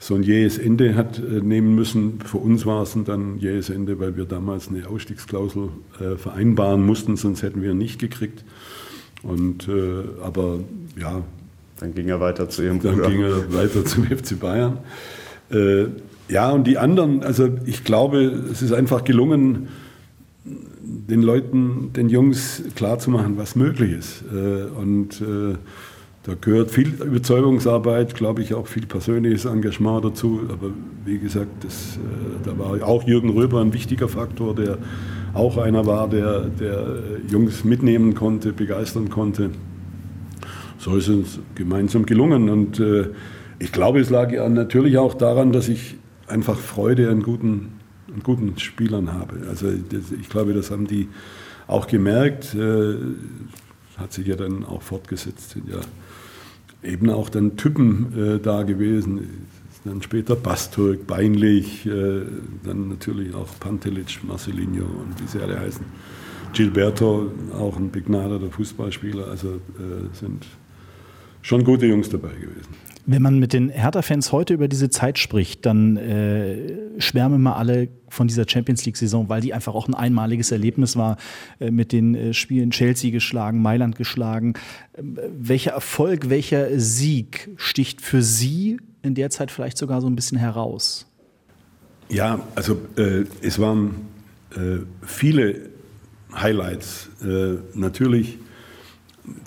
[0.01, 2.21] so ein jähes Ende hat äh, nehmen müssen.
[2.25, 6.83] Für uns war es dann ein jähes Ende, weil wir damals eine Ausstiegsklausel äh, vereinbaren
[6.83, 8.43] mussten, sonst hätten wir ihn nicht gekriegt.
[9.21, 10.59] Und, äh, aber
[10.99, 11.21] ja.
[11.79, 13.03] Dann ging er weiter zu Ihrem Bruder.
[13.03, 14.79] Dann ging er weiter zum FC Bayern.
[16.29, 19.67] Ja, und die anderen, also ich glaube, es ist einfach gelungen,
[20.45, 24.23] den Leuten, den Jungs klarzumachen, was möglich ist.
[24.31, 25.21] Und
[26.23, 30.41] da gehört viel Überzeugungsarbeit, glaube ich, auch viel persönliches Engagement dazu.
[30.49, 30.69] Aber
[31.03, 34.77] wie gesagt, das, äh, da war auch Jürgen Röber ein wichtiger Faktor, der
[35.33, 39.49] auch einer war, der, der Jungs mitnehmen konnte, begeistern konnte.
[40.77, 42.49] So ist es gemeinsam gelungen.
[42.49, 43.09] Und äh,
[43.57, 45.95] ich glaube, es lag ja natürlich auch daran, dass ich
[46.27, 47.79] einfach Freude an guten,
[48.13, 49.47] an guten Spielern habe.
[49.49, 51.09] Also das, ich glaube, das haben die
[51.65, 52.53] auch gemerkt.
[52.53, 52.95] Äh,
[54.01, 55.55] hat sich ja dann auch fortgesetzt.
[55.67, 55.81] Ja
[56.83, 59.47] eben auch dann Typen äh, da gewesen.
[59.83, 62.21] Dann später Basturk, Beinlich, äh,
[62.63, 65.85] dann natürlich auch Pantelic, Marcelinho und wie sie alle heißen.
[66.53, 69.27] Gilberto, auch ein begnadeter Fußballspieler.
[69.27, 70.45] Also äh, sind
[71.41, 72.90] schon gute Jungs dabei gewesen.
[73.05, 77.89] Wenn man mit den Hertha-Fans heute über diese Zeit spricht, dann äh, schwärmen immer alle
[78.09, 81.17] von dieser Champions League-Saison, weil die einfach auch ein einmaliges Erlebnis war,
[81.59, 84.53] äh, mit den äh, Spielen Chelsea geschlagen, Mailand geschlagen.
[84.93, 85.01] Äh,
[85.37, 90.37] welcher Erfolg, welcher Sieg sticht für Sie in der Zeit vielleicht sogar so ein bisschen
[90.37, 91.07] heraus?
[92.09, 93.95] Ja, also äh, es waren
[94.55, 95.69] äh, viele
[96.33, 97.09] Highlights.
[97.73, 98.37] natürlich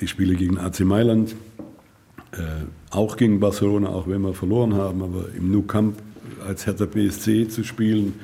[0.01, 1.35] die Spiele gegen AC Mailand,
[2.91, 5.97] auch gegen Barcelona, auch wenn wir verloren haben, aber im Nou Camp
[6.47, 8.15] als Hertha BSC zu spielen,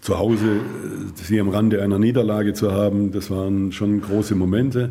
[0.00, 0.60] zu Hause äh,
[1.14, 4.90] sie am Rande einer Niederlage zu haben, das waren schon große Momente.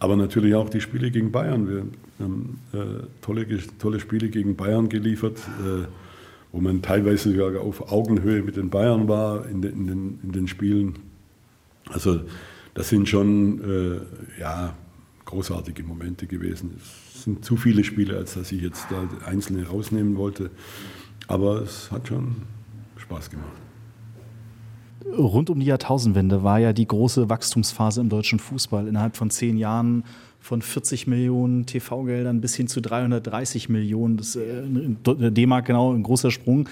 [0.00, 1.68] Aber natürlich auch die Spiele gegen Bayern.
[1.68, 1.86] Wir
[2.20, 3.46] haben äh, tolle,
[3.78, 5.86] tolle Spiele gegen Bayern geliefert, äh,
[6.52, 10.32] wo man teilweise sogar auf Augenhöhe mit den Bayern war in, de, in, den, in
[10.32, 10.94] den, Spielen.
[11.88, 12.20] Also
[12.74, 14.74] das sind schon äh, ja,
[15.24, 16.76] großartige Momente gewesen.
[16.76, 20.50] Es sind zu viele Spiele, als dass ich jetzt da einzelne rausnehmen wollte.
[21.26, 22.36] Aber es hat schon
[22.96, 23.52] Spaß gemacht.
[25.16, 28.88] Rund um die Jahrtausendwende war ja die große Wachstumsphase im deutschen Fußball.
[28.88, 30.04] Innerhalb von zehn Jahren
[30.40, 34.16] von 40 Millionen TV-Geldern bis hin zu 330 Millionen.
[34.16, 36.68] Das äh, D-Mark genau ein großer Sprung.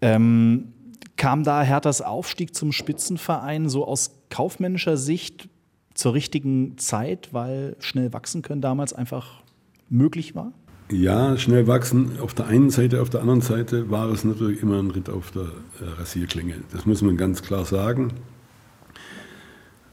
[0.00, 0.72] Ähm,
[1.16, 5.48] kam da Herthas Aufstieg zum Spitzenverein so aus kaufmännischer Sicht
[5.94, 9.42] zur richtigen Zeit, weil schnell wachsen können damals einfach
[9.90, 10.52] möglich war?
[10.90, 14.78] Ja, schnell wachsen auf der einen Seite, auf der anderen Seite war es natürlich immer
[14.78, 16.54] ein Ritt auf der äh, Rasierklinge.
[16.72, 18.12] Das muss man ganz klar sagen.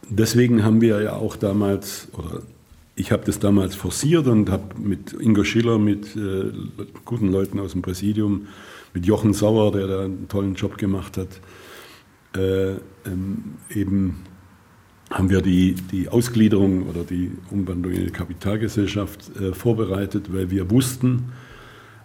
[0.09, 2.41] Deswegen haben wir ja auch damals, oder
[2.95, 6.51] ich habe das damals forciert und habe mit Ingo Schiller, mit äh,
[7.05, 8.47] guten Leuten aus dem Präsidium,
[8.93, 11.27] mit Jochen Sauer, der da einen tollen Job gemacht hat,
[12.35, 12.71] äh,
[13.05, 14.23] ähm, eben
[15.09, 20.69] haben wir die, die Ausgliederung oder die Umwandlung in eine Kapitalgesellschaft äh, vorbereitet, weil wir
[20.69, 21.31] wussten,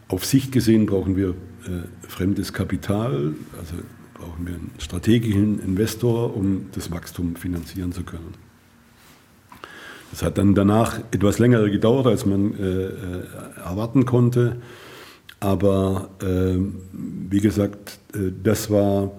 [0.09, 3.75] auf Sicht gesehen brauchen wir äh, fremdes Kapital, also
[4.15, 8.35] brauchen wir einen strategischen Investor, um das Wachstum finanzieren zu können.
[10.11, 12.93] Das hat dann danach etwas länger gedauert, als man äh, äh
[13.65, 14.57] erwarten konnte.
[15.41, 19.11] Aber ähm, wie gesagt, äh, das war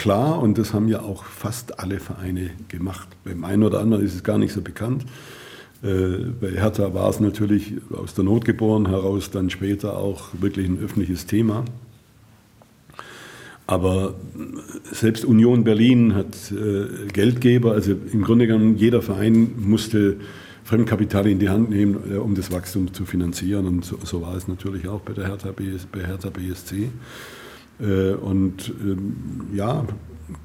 [0.00, 3.06] klar und das haben ja auch fast alle Vereine gemacht.
[3.22, 5.04] Beim einen oder anderen ist es gar nicht so bekannt.
[5.82, 10.66] Äh, bei Hertha war es natürlich aus der Not geboren heraus, dann später auch wirklich
[10.66, 11.66] ein öffentliches Thema.
[13.66, 14.14] Aber
[14.90, 20.16] selbst Union Berlin hat äh, Geldgeber, also im Grunde genommen jeder Verein musste
[20.64, 23.66] Fremdkapital in die Hand nehmen, äh, um das Wachstum zu finanzieren.
[23.66, 26.88] Und so, war es natürlich auch bei der Hertha, BS, bei Hertha BSC.
[27.80, 29.16] Äh, und ähm,
[29.54, 29.84] ja,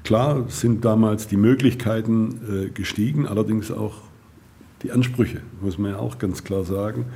[0.04, 3.94] klar sind damals die Möglichkeiten äh, gestiegen, allerdings auch
[4.82, 7.06] die Ansprüche, muss man ja auch ganz klar sagen.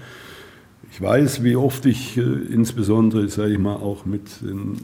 [0.92, 4.78] Ich weiß, wie oft ich äh, insbesondere, sage ich mal, auch mit den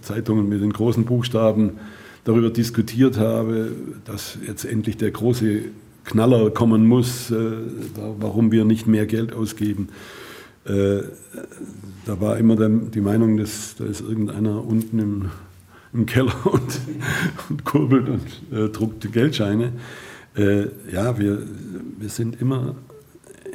[0.00, 1.72] Zeitungen mit den großen Buchstaben
[2.24, 3.70] darüber diskutiert habe,
[4.04, 5.62] dass jetzt endlich der große
[6.04, 7.32] Knaller kommen muss,
[8.18, 9.88] warum wir nicht mehr Geld ausgeben.
[10.64, 11.02] Äh,
[12.06, 15.30] da war immer der, die Meinung, dass da ist irgendeiner unten im,
[15.92, 16.80] im Keller und,
[17.48, 19.72] und kurbelt und äh, druckt Geldscheine.
[20.36, 21.42] Äh, ja, wir,
[21.98, 22.76] wir sind immer,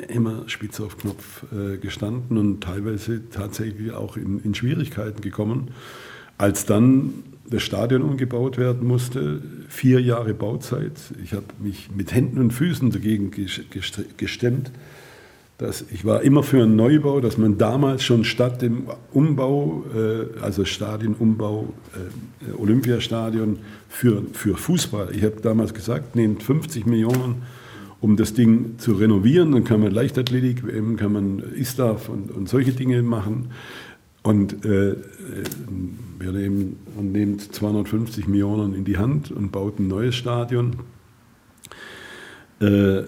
[0.09, 5.71] immer spitz auf Knopf äh, gestanden und teilweise tatsächlich auch in, in Schwierigkeiten gekommen.
[6.37, 10.99] Als dann das Stadion umgebaut werden musste, vier Jahre Bauzeit.
[11.23, 13.31] Ich habe mich mit Händen und Füßen dagegen
[14.17, 14.71] gestemmt
[15.57, 20.39] dass ich war immer für einen Neubau, dass man damals schon statt dem Umbau, äh,
[20.41, 23.57] also Stadionumbau, äh, Olympiastadion
[23.89, 27.41] für, für Fußball, ich habe damals gesagt, nehmt 50 Millionen,
[27.99, 32.47] um das Ding zu renovieren, dann kann man Leichtathletik, eben kann man ISTAF und, und
[32.47, 33.49] solche Dinge machen.
[34.21, 34.95] Und äh,
[36.19, 40.75] wir nehmen, man nimmt 250 Millionen in die Hand und baut ein neues Stadion.
[42.59, 43.03] Äh,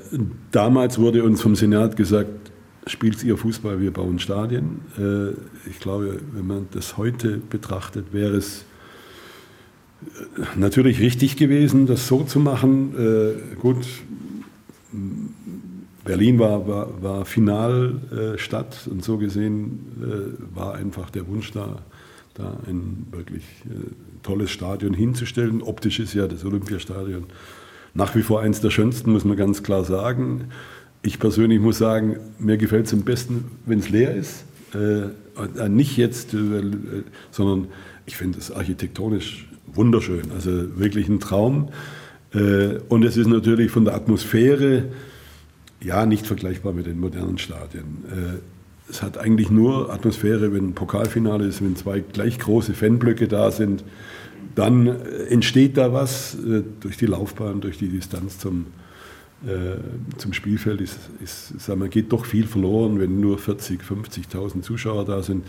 [0.51, 2.51] damals wurde uns vom Senat gesagt,
[2.85, 4.81] spielt ihr Fußball, wir bauen Stadien.
[4.97, 8.65] Äh, ich glaube, wenn man das heute betrachtet, wäre es
[10.03, 12.93] äh, natürlich richtig gewesen, das so zu machen.
[12.95, 13.85] Äh, gut,
[16.03, 21.83] Berlin war, war, war Finalstadt und so gesehen war einfach der Wunsch da,
[22.33, 23.43] da ein wirklich
[24.23, 25.61] tolles Stadion hinzustellen.
[25.61, 27.25] Optisch ist ja das Olympiastadion
[27.93, 30.45] nach wie vor eins der schönsten, muss man ganz klar sagen.
[31.01, 34.43] Ich persönlich muss sagen, mir gefällt es am besten, wenn es leer ist.
[34.73, 36.61] Äh, nicht jetzt, äh,
[37.31, 37.69] sondern
[38.05, 40.31] ich finde es architektonisch wunderschön.
[40.33, 41.69] Also wirklich ein Traum.
[42.33, 44.85] Äh, und es ist natürlich von der Atmosphäre
[45.81, 48.03] ja nicht vergleichbar mit den modernen Stadien.
[48.11, 48.39] Äh,
[48.89, 53.51] es hat eigentlich nur Atmosphäre, wenn ein Pokalfinale ist, wenn zwei gleich große Fanblöcke da
[53.51, 53.83] sind.
[54.55, 58.67] Dann äh, entsteht da was äh, durch die Laufbahn, durch die Distanz zum,
[59.45, 59.77] äh,
[60.17, 60.81] zum Spielfeld.
[60.81, 65.45] Ist, ist, sagen wir, geht doch viel verloren, wenn nur 40, 50.000 Zuschauer da sind.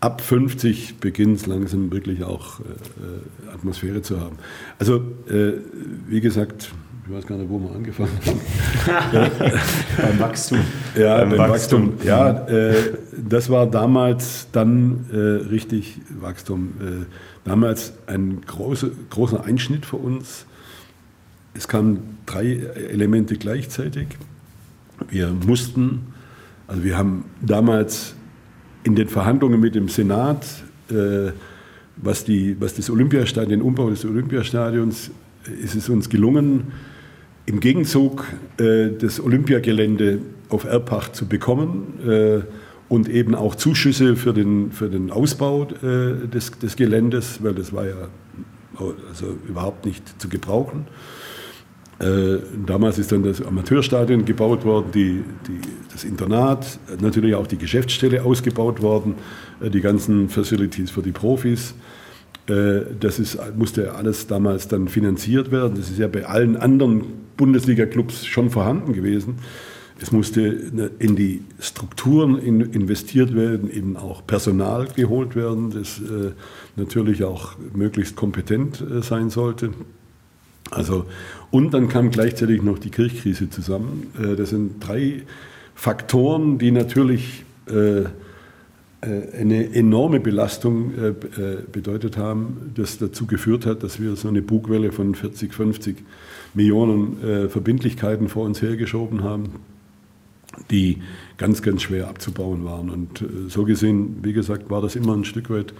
[0.00, 4.36] Ab 50 beginnt es langsam wirklich auch äh, Atmosphäre zu haben.
[4.78, 4.96] Also,
[5.28, 5.52] äh,
[6.08, 6.72] wie gesagt,
[7.06, 9.30] ich weiß gar nicht, wo wir angefangen haben.
[9.98, 10.60] beim Wachstum.
[10.96, 11.92] Ja, beim, beim Wachstum.
[11.92, 12.06] Wachstum.
[12.06, 12.74] Ja, äh,
[13.28, 15.16] das war damals dann äh,
[15.48, 16.72] richtig Wachstum.
[17.44, 20.46] Äh, damals ein große, großer Einschnitt für uns.
[21.54, 22.54] Es kamen drei
[22.90, 24.06] Elemente gleichzeitig.
[25.08, 26.12] Wir mussten,
[26.68, 28.14] also wir haben damals
[28.84, 30.46] in den Verhandlungen mit dem Senat,
[30.90, 31.32] äh,
[31.96, 35.10] was, die, was das Olympiastadion, den Umbau des Olympiastadions,
[35.62, 36.72] ist es uns gelungen,
[37.46, 38.24] im Gegenzug
[38.58, 42.40] äh, das Olympiagelände auf Erbpacht zu bekommen äh,
[42.90, 47.72] und eben auch Zuschüsse für den, für den Ausbau äh, des, des Geländes, weil das
[47.72, 48.08] war ja
[49.08, 50.86] also überhaupt nicht zu gebrauchen.
[52.00, 55.60] Äh, damals ist dann das Amateurstadion gebaut worden, die, die,
[55.92, 59.14] das Internat, natürlich auch die Geschäftsstelle ausgebaut worden,
[59.60, 61.74] äh, die ganzen Facilities für die Profis.
[62.48, 65.74] Äh, das ist, musste alles damals dann finanziert werden.
[65.76, 67.04] Das ist ja bei allen anderen
[67.36, 69.36] Bundesliga-Clubs schon vorhanden gewesen.
[70.00, 70.40] Es musste
[70.72, 76.32] ne, in die Strukturen investiert werden, eben auch Personal geholt werden, das äh,
[76.76, 79.70] natürlich auch möglichst kompetent äh, sein sollte.
[80.70, 81.06] Also,
[81.50, 84.12] und dann kam gleichzeitig noch die Kirchkrise zusammen.
[84.36, 85.22] Das sind drei
[85.74, 87.44] Faktoren, die natürlich
[89.02, 94.28] äh, eine enorme Belastung äh, äh, bedeutet haben, das dazu geführt hat, dass wir so
[94.28, 95.96] eine Bugwelle von 40, 50
[96.52, 99.50] Millionen Verbindlichkeiten vor uns hergeschoben haben,
[100.70, 100.98] die
[101.36, 102.90] ganz, ganz schwer abzubauen waren.
[102.90, 105.72] Und so gesehen, wie gesagt, war das immer ein Stück weit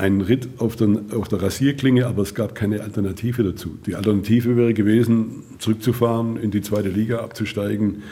[0.00, 3.76] ein Ritt auf, den, auf der Rasierklinge, aber es gab keine Alternative dazu.
[3.86, 8.02] Die Alternative wäre gewesen, zurückzufahren, in die zweite Liga abzusteigen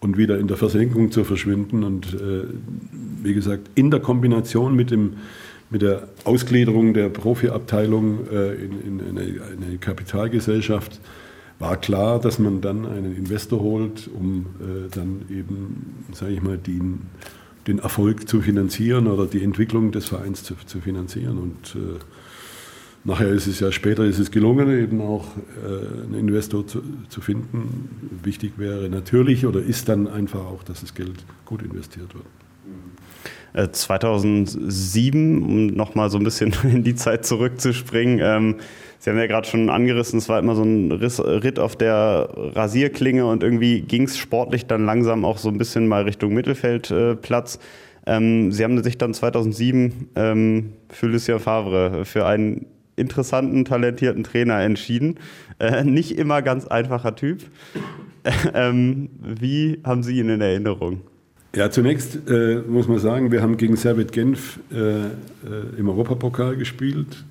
[0.00, 1.84] und wieder in der Versenkung zu verschwinden.
[1.84, 2.44] Und äh,
[3.22, 5.14] wie gesagt, in der Kombination mit, dem,
[5.70, 11.00] mit der Ausgliederung der Profiabteilung äh, in, in eine, eine, Kapitalgesellschaft
[11.58, 16.58] war klar, dass man dann einen Investor holt, um äh, dann eben, sage ich mal,
[16.58, 17.02] den,
[17.66, 21.38] den Erfolg zu finanzieren oder die Entwicklung des Vereins zu, zu finanzieren.
[21.38, 21.98] Und äh,
[23.04, 25.24] Nachher ist es ja später ist es gelungen, eben auch
[25.64, 27.88] äh, einen Investor zu, zu, finden.
[28.22, 32.26] Wichtig wäre natürlich oder ist dann einfach auch, dass das Geld gut investiert wird.
[33.54, 38.56] 2007, äh, um nochmal so ein bisschen in die Zeit zurückzuspringen, ähm,
[39.00, 43.26] Sie haben ja gerade schon angerissen, es war immer so ein Ritt auf der Rasierklinge
[43.26, 47.60] und irgendwie ging es sportlich dann langsam auch so ein bisschen mal Richtung Mittelfeldplatz.
[48.06, 54.60] Ähm, Sie haben sich dann 2007 ähm, für Lucien Favre, für einen interessanten, talentierten Trainer
[54.62, 55.20] entschieden.
[55.60, 57.44] Äh, nicht immer ganz einfacher Typ.
[58.54, 61.02] ähm, wie haben Sie ihn in Erinnerung?
[61.54, 65.08] Ja, zunächst äh, muss man sagen, wir haben gegen Servet Genf äh, äh
[65.78, 67.24] im Europapokal gespielt.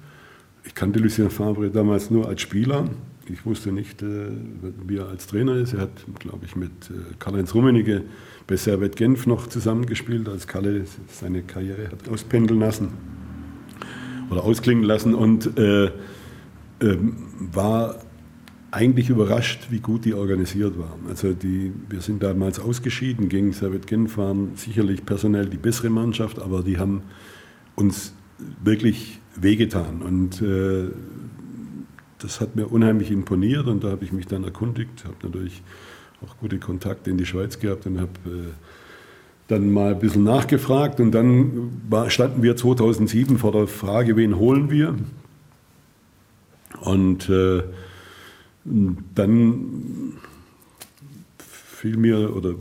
[0.64, 2.90] Ich kannte Lucien Favre damals nur als Spieler.
[3.30, 4.30] Ich wusste nicht, äh,
[4.86, 5.74] wie er als Trainer ist.
[5.74, 8.04] Er hat, glaube ich, mit äh, Karl-Heinz Rummenigge
[8.48, 12.94] bei Servet Genf noch zusammengespielt, als Kalle seine Karriere hat auspendeln lassen
[14.30, 15.92] oder ausklingen lassen und äh, äh,
[17.54, 17.96] war
[18.78, 21.08] eigentlich überrascht, wie gut die organisiert waren.
[21.10, 26.38] Also die, wir sind damals ausgeschieden gegen Servet Genf, waren sicherlich personell die bessere Mannschaft,
[26.40, 27.02] aber die haben
[27.76, 28.14] uns
[28.64, 30.04] wirklich wehgetan.
[30.04, 30.92] Und äh,
[32.20, 35.64] das hat mir unheimlich imponiert und da habe ich mich dann erkundigt, habe natürlich
[36.24, 38.52] auch gute Kontakte in die Schweiz gehabt und habe äh,
[39.48, 44.38] dann mal ein bisschen nachgefragt und dann war, standen wir 2007 vor der Frage, wen
[44.38, 44.96] holen wir?
[46.82, 47.64] Und äh,
[49.16, 50.14] dann
[51.38, 52.56] fiel mir, oder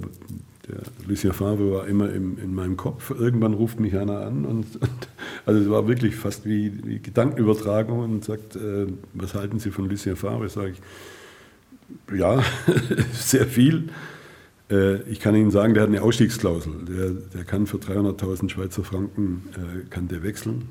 [0.69, 4.77] der Lucien Favre war immer im, in meinem Kopf, irgendwann ruft mich einer an und,
[4.81, 5.09] und
[5.45, 9.89] also es war wirklich fast wie, wie Gedankenübertragung und sagt, äh, was halten Sie von
[9.89, 10.49] Lucien Favre?
[10.49, 12.43] Sage ich, ja,
[13.13, 13.91] sehr viel.
[14.71, 16.73] Äh, ich kann Ihnen sagen, der hat eine Ausstiegsklausel.
[16.89, 20.69] Der, der kann für 300.000 Schweizer Franken äh, kann der wechseln.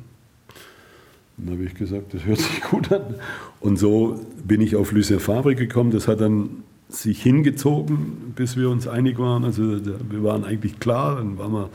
[1.37, 3.15] Dann habe ich gesagt, das hört sich gut an.
[3.59, 5.91] Und so bin ich auf Lucien Favre gekommen.
[5.91, 9.43] Das hat dann sich hingezogen, bis wir uns einig waren.
[9.43, 11.69] Also wir waren eigentlich klar, dann waren wir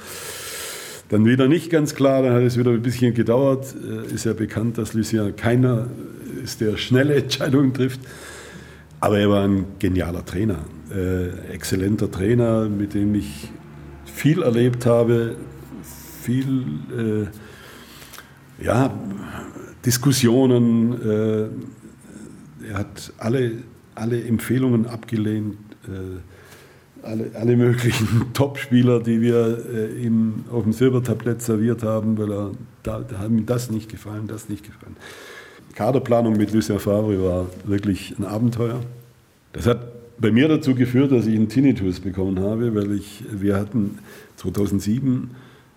[1.08, 3.74] dann wieder nicht ganz klar, dann hat es wieder ein bisschen gedauert.
[3.74, 5.88] Äh, ist ja bekannt, dass Lucien keiner
[6.42, 8.00] ist, der schnelle Entscheidungen trifft.
[9.00, 10.60] Aber er war ein genialer Trainer
[10.94, 13.50] äh, exzellenter Trainer, mit dem ich
[14.04, 15.36] viel erlebt habe,
[16.22, 17.26] viel äh,
[18.62, 18.92] ja,
[19.84, 20.92] Diskussionen.
[21.02, 23.52] Äh, er hat alle,
[23.94, 25.56] alle Empfehlungen abgelehnt.
[25.86, 26.20] Äh,
[27.02, 32.50] alle, alle möglichen Topspieler, die wir äh, ihm auf dem Silbertablett serviert haben, weil er
[32.82, 34.96] da, da hat ihm das nicht gefallen, das nicht gefallen.
[35.74, 38.80] Kaderplanung mit Lucien Favre war wirklich ein Abenteuer.
[39.52, 43.56] Das hat bei mir dazu geführt, dass ich einen Tinnitus bekommen habe, weil ich, wir
[43.56, 43.98] hatten
[44.36, 45.30] 2007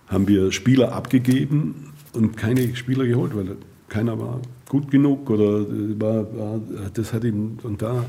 [0.08, 3.58] haben wir Spieler abgegeben und keine Spieler geholt, weil
[3.90, 5.66] keiner war gut genug oder
[6.00, 6.62] war, war
[6.94, 8.06] das hat ihm und da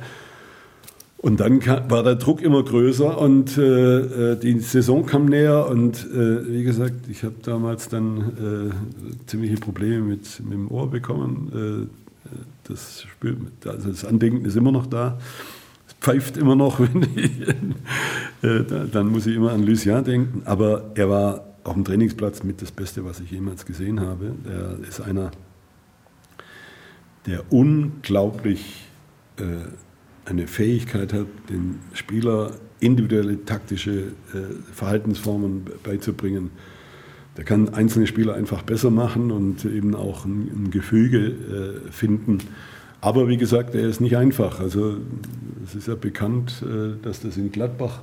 [1.24, 5.66] und dann kam, war der Druck immer größer und äh, äh, die Saison kam näher
[5.70, 10.90] und äh, wie gesagt, ich habe damals dann äh, ziemliche Probleme mit, mit dem Ohr
[10.90, 11.88] bekommen.
[11.88, 12.28] Äh,
[12.64, 15.18] das, Spiel, also das Andenken ist immer noch da.
[15.88, 17.48] Es pfeift immer noch, wenn ich,
[18.42, 20.42] äh, dann muss ich immer an Lucien denken.
[20.44, 24.34] Aber er war auf dem Trainingsplatz mit das Beste, was ich jemals gesehen habe.
[24.44, 25.30] Er ist einer,
[27.26, 28.86] der unglaublich
[30.24, 36.50] eine Fähigkeit hat, den Spieler individuelle taktische äh, Verhaltensformen beizubringen.
[37.36, 41.18] Der kann einzelne Spieler einfach besser machen und eben auch ein, ein Gefüge
[41.86, 42.38] äh, finden.
[43.00, 44.60] Aber wie gesagt, er ist nicht einfach.
[44.60, 44.98] Also
[45.64, 48.02] es ist ja bekannt, äh, dass das in Gladbach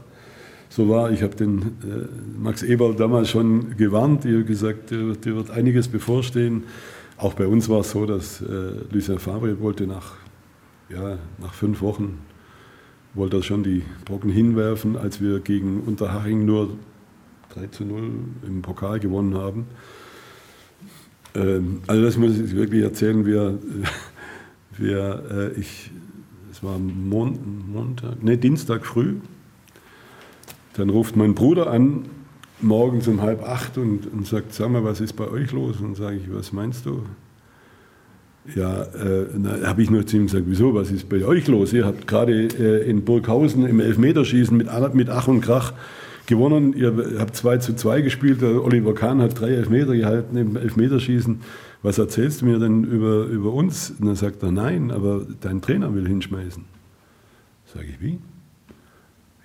[0.72, 1.12] so war.
[1.12, 4.26] Ich habe den äh, Max Eberl damals schon gewarnt.
[4.26, 6.64] Ich habe gesagt, dir, dir, wird einiges bevorstehen.
[7.18, 8.46] Auch bei uns war es so, dass äh,
[8.92, 10.14] Lucien Favre wollte nach
[10.90, 12.20] ja, nach fünf Wochen
[13.14, 16.78] wollte er schon die Brocken hinwerfen, als wir gegen Unterhaching nur
[17.54, 18.12] 3 zu 0
[18.48, 19.66] im Pokal gewonnen haben.
[21.36, 23.26] Ähm, also das muss ich wirklich erzählen.
[23.26, 23.60] Wir,
[24.78, 25.92] wir, äh, ich,
[26.52, 27.38] es war Mon
[27.72, 29.16] Montag, nee, Dienstag früh.
[30.74, 32.06] Dann ruft mein Bruder an,
[32.62, 35.80] morgens um halb acht und, und sagt, sag mal, was ist bei euch los?
[35.82, 37.04] Und sage ich, was meinst du?
[38.56, 41.74] Ja, äh, da habe ich nur zu ihm gesagt, wieso, was ist bei euch los?
[41.74, 45.74] Ihr habt gerade äh, in Burghausen im Elfmeterschießen mit, mit Ach und Krach
[46.26, 46.74] gewonnen.
[46.74, 48.42] Ihr habt 2 zu 2 gespielt.
[48.42, 51.42] Der Oliver Kahn hat drei Elfmeter gehalten im Elfmeterschießen.
[51.84, 53.92] Was erzählst du mir denn über, über uns?
[53.92, 56.64] Und dann sagt er, nein, aber dein Trainer will hinschmeißen.
[57.74, 58.20] Sage ich, wie?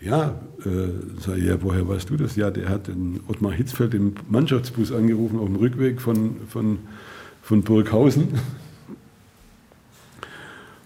[0.00, 2.36] Ja, äh, sage ich, ja, woher weißt du das?
[2.36, 6.78] Ja, der hat den Ottmar Hitzfeld im Mannschaftsbus angerufen auf dem Rückweg von, von,
[7.42, 8.28] von Burghausen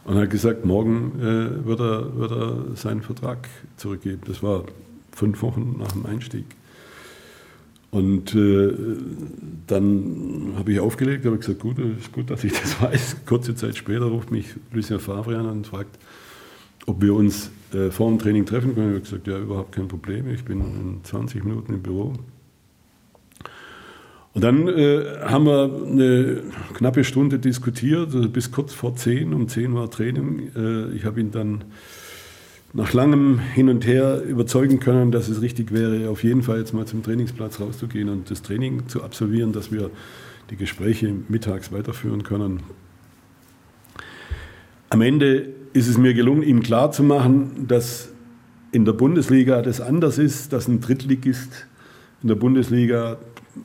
[0.04, 4.22] und hat gesagt, morgen äh, wird, er, wird er seinen Vertrag zurückgeben.
[4.26, 4.64] Das war
[5.12, 6.46] fünf Wochen nach dem Einstieg.
[7.90, 8.72] Und äh,
[9.66, 13.16] dann habe ich aufgelegt, habe gesagt, gut, ist gut, dass ich das weiß.
[13.26, 15.98] Kurze Zeit später ruft mich Lucien Favre an und fragt,
[16.86, 18.88] ob wir uns äh, vor dem Training treffen können.
[18.88, 20.28] Ich habe gesagt, ja, überhaupt kein Problem.
[20.32, 22.14] Ich bin in 20 Minuten im Büro.
[24.32, 26.42] Und dann äh, haben wir eine
[26.74, 29.34] knappe Stunde diskutiert, also bis kurz vor zehn.
[29.34, 30.50] Um zehn war Training.
[30.54, 31.64] Äh, ich habe ihn dann
[32.72, 36.72] nach langem Hin und Her überzeugen können, dass es richtig wäre, auf jeden Fall jetzt
[36.72, 39.90] mal zum Trainingsplatz rauszugehen und das Training zu absolvieren, dass wir
[40.50, 42.62] die Gespräche mittags weiterführen können.
[44.88, 48.08] Am Ende ist es mir gelungen, ihm klarzumachen, dass
[48.72, 51.66] in der Bundesliga das anders ist, dass ein Drittligist
[52.22, 53.18] in der Bundesliga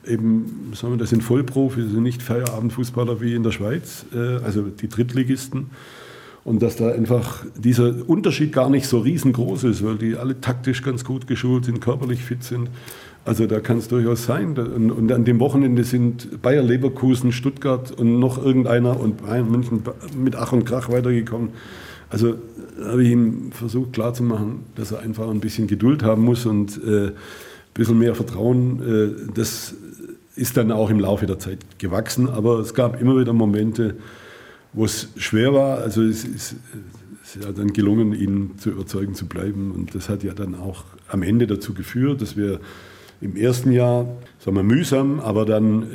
[0.06, 4.42] eben, sagen wir, das sind Vollprofis, das sind nicht Feierabendfußballer wie in der Schweiz, äh,
[4.44, 5.66] also die Drittligisten.
[6.44, 10.82] Und dass da einfach dieser Unterschied gar nicht so riesengroß ist, weil die alle taktisch
[10.82, 12.70] ganz gut geschult sind, körperlich fit sind.
[13.24, 14.56] Also da kann es durchaus sein.
[14.56, 19.82] Und an dem Wochenende sind Bayer Leverkusen, Stuttgart und noch irgendeiner und Bayern München
[20.16, 21.48] mit Ach und Krach weitergekommen.
[22.08, 22.36] Also
[22.84, 27.12] habe ich ihm versucht klarzumachen, dass er einfach ein bisschen Geduld haben muss und äh,
[27.76, 29.74] bisschen mehr Vertrauen, äh, das
[30.34, 32.28] ist dann auch im Laufe der Zeit gewachsen.
[32.28, 33.96] Aber es gab immer wieder Momente,
[34.72, 35.78] wo es schwer war.
[35.78, 36.56] Also es ist,
[37.22, 39.72] es ist ja dann gelungen, ihn zu überzeugen zu bleiben.
[39.72, 42.60] Und das hat ja dann auch am Ende dazu geführt, dass wir
[43.22, 44.06] im ersten Jahr,
[44.38, 45.86] sagen wir mühsam, aber dann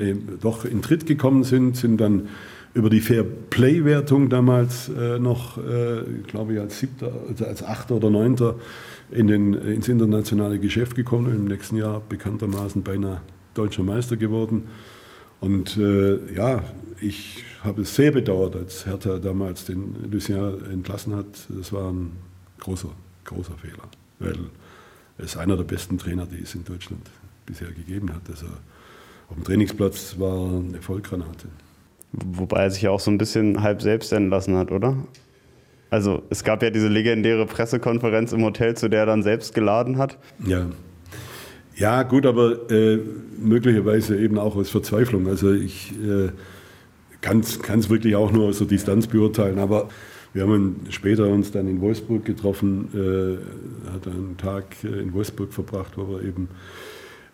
[0.41, 2.29] doch in Tritt gekommen sind, sind dann
[2.73, 7.95] über die Fair Play-Wertung damals äh, noch, äh, glaube ich, als siebter, also als achter
[7.95, 8.55] oder neunter
[9.11, 13.21] in den, ins internationale Geschäft gekommen im nächsten Jahr bekanntermaßen beinahe
[13.53, 14.69] deutscher Meister geworden.
[15.41, 16.63] Und äh, ja,
[17.01, 21.47] ich habe es sehr bedauert, als Hertha damals den Lucien entlassen hat.
[21.49, 22.11] Das war ein
[22.59, 22.89] großer,
[23.25, 23.89] großer Fehler,
[24.19, 24.37] weil
[25.17, 27.01] er ist einer der besten Trainer, die es in Deutschland
[27.45, 28.21] bisher gegeben hat.
[28.29, 28.45] Also
[29.29, 31.47] auf dem Trainingsplatz war eine Vollgranate.
[32.13, 34.97] Wobei er sich ja auch so ein bisschen halb selbst entlassen hat, oder?
[35.89, 39.97] Also es gab ja diese legendäre Pressekonferenz im Hotel, zu der er dann selbst geladen
[39.97, 40.17] hat.
[40.45, 40.67] Ja,
[41.75, 42.99] Ja, gut, aber äh,
[43.39, 45.27] möglicherweise eben auch aus Verzweiflung.
[45.27, 46.29] Also ich äh,
[47.21, 49.89] kann es wirklich auch nur aus der Distanz beurteilen, aber
[50.33, 55.53] wir haben später uns dann in Wolfsburg getroffen, äh, hat einen Tag äh, in Wolfsburg
[55.53, 56.47] verbracht, wo wir eben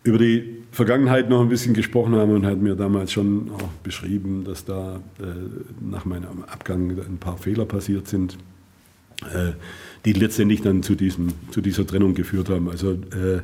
[0.04, 4.44] über die Vergangenheit noch ein bisschen gesprochen haben und hat mir damals schon auch beschrieben,
[4.44, 5.24] dass da äh,
[5.82, 8.38] nach meinem Abgang ein paar Fehler passiert sind,
[9.34, 9.54] äh,
[10.06, 12.70] die letztendlich dann zu, diesem, zu dieser Trennung geführt haben.
[12.70, 13.42] Also äh,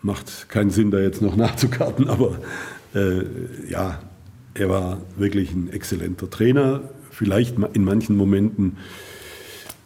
[0.00, 2.38] macht keinen Sinn, da jetzt noch nachzukarten, aber
[2.94, 3.24] äh,
[3.68, 4.00] ja,
[4.54, 8.76] er war wirklich ein exzellenter Trainer, vielleicht in manchen Momenten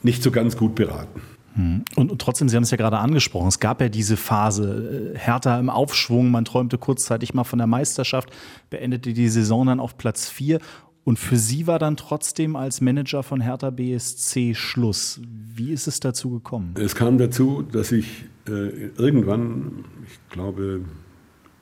[0.02, 1.20] nicht so ganz gut beraten.
[1.56, 1.84] Hm.
[1.96, 5.58] Und, trotzdem, Sie haben es ja gerade angesprochen, es gab ja diese Phase, äh, Hertha
[5.58, 8.30] im Aufschwung, man träumte kurzzeitig mal von der Meisterschaft,
[8.70, 10.60] beendete die Saison dann auf Platz 4
[11.06, 15.20] und für Sie war dann trotzdem als Manager von Hertha BSC Schluss.
[15.54, 16.74] Wie ist es dazu gekommen?
[16.78, 20.80] Es kam dazu, dass ich äh, irgendwann, ich glaube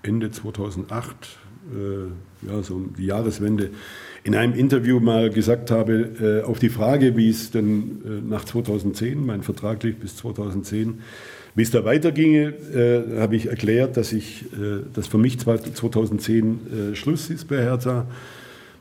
[0.03, 1.39] Ende 2008,
[1.73, 3.71] äh, ja, so um die Jahreswende,
[4.25, 8.45] in einem Interview mal gesagt habe, äh, auf die Frage, wie es denn äh, nach
[8.45, 11.01] 2010, mein Vertrag lief bis 2010,
[11.55, 16.93] wie es da weiterginge, äh, habe ich erklärt, dass, ich, äh, dass für mich 2010
[16.93, 18.07] äh, Schluss ist bei Hertha.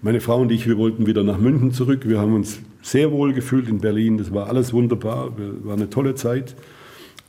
[0.02, 2.08] Meine Frau und ich, wir wollten wieder nach München zurück.
[2.08, 4.18] Wir haben uns sehr wohl gefühlt in Berlin.
[4.18, 5.34] Das war alles wunderbar,
[5.64, 6.56] war eine tolle Zeit.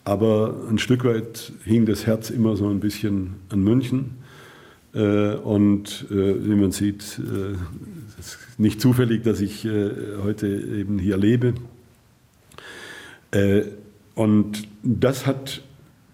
[0.05, 4.13] Aber ein Stück weit hing das Herz immer so ein bisschen an München.
[4.95, 7.21] Äh, und wie man sieht,
[8.59, 9.67] nicht zufällig, dass ich
[10.23, 11.55] heute eben hier lebe.
[14.15, 15.63] Und das hat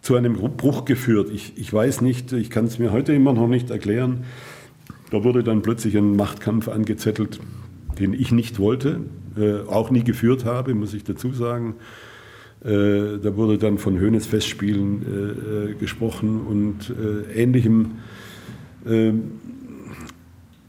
[0.00, 1.30] zu einem Bruch geführt.
[1.32, 4.24] Ich, ich weiß nicht, ich kann es mir heute immer noch nicht erklären.
[5.10, 7.40] Da wurde dann plötzlich ein Machtkampf angezettelt,
[7.98, 9.00] den ich nicht wollte,
[9.68, 11.74] auch nie geführt habe, muss ich dazu sagen.
[12.62, 16.94] da wurde dann von Höhnes Festspielen gesprochen und
[17.34, 17.92] ähnlichem
[18.86, 19.32] ähm,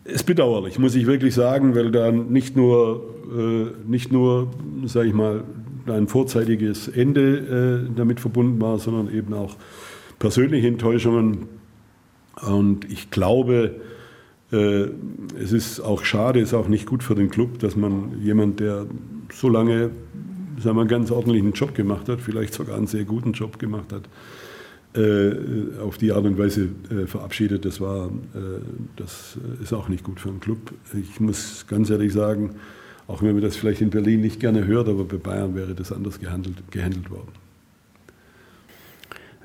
[0.03, 3.03] ist bedauerlich, muss ich wirklich sagen, weil da nicht nur,
[3.37, 4.51] äh, nicht nur
[4.85, 5.43] sage ich mal,
[5.87, 9.55] ein vorzeitiges Ende äh, damit verbunden war, sondern eben auch
[10.19, 11.49] persönliche Enttäuschungen.
[12.47, 13.75] Und ich glaube,
[14.51, 14.87] äh,
[15.39, 18.59] es ist auch schade, es ist auch nicht gut für den Club, dass man jemand,
[18.59, 18.85] der
[19.33, 19.91] so lange
[20.59, 23.91] sagen wir, einen ganz ordentlichen Job gemacht hat, vielleicht sogar einen sehr guten Job gemacht
[23.91, 24.03] hat,
[25.81, 27.63] auf die Art und Weise äh, verabschiedet.
[27.63, 28.39] Das, war, äh,
[28.97, 30.73] das ist auch nicht gut für einen Club.
[30.93, 32.55] Ich muss ganz ehrlich sagen,
[33.07, 35.91] auch wenn man das vielleicht in Berlin nicht gerne hört, aber bei Bayern wäre das
[35.91, 37.31] anders gehandelt, gehandelt worden.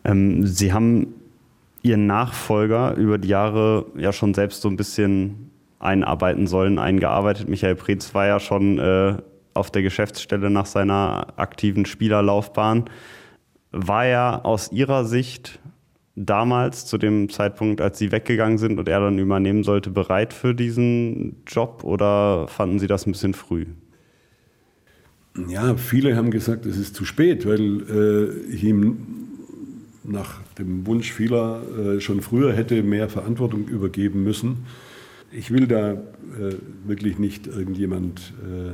[0.05, 1.15] Ähm, Sie haben
[1.83, 7.49] Ihren Nachfolger über die Jahre ja schon selbst so ein bisschen einarbeiten sollen, eingearbeitet.
[7.49, 9.17] Michael Preetz war ja schon äh,
[9.55, 12.87] auf der Geschäftsstelle nach seiner aktiven Spielerlaufbahn.
[13.79, 15.59] War er aus Ihrer Sicht
[16.15, 20.55] damals, zu dem Zeitpunkt, als Sie weggegangen sind und er dann übernehmen sollte, bereit für
[20.55, 23.67] diesen Job oder fanden Sie das ein bisschen früh?
[25.47, 28.97] Ja, viele haben gesagt, es ist zu spät, weil äh, ich ihm
[30.05, 34.65] nach dem Wunsch vieler äh, schon früher hätte mehr Verantwortung übergeben müssen.
[35.33, 35.97] Ich will da äh,
[36.87, 38.73] wirklich nicht irgendjemand äh,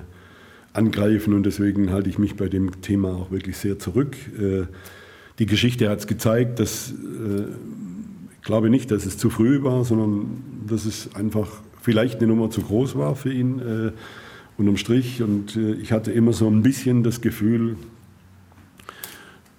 [0.72, 4.16] angreifen und deswegen halte ich mich bei dem Thema auch wirklich sehr zurück.
[4.38, 4.64] Äh,
[5.38, 7.42] die Geschichte hat es gezeigt, dass äh,
[8.34, 11.48] ich glaube nicht, dass es zu früh war, sondern dass es einfach
[11.80, 13.92] vielleicht eine Nummer zu groß war für ihn äh,
[14.56, 15.22] unterm Strich.
[15.22, 17.76] Und ich hatte immer so ein bisschen das Gefühl,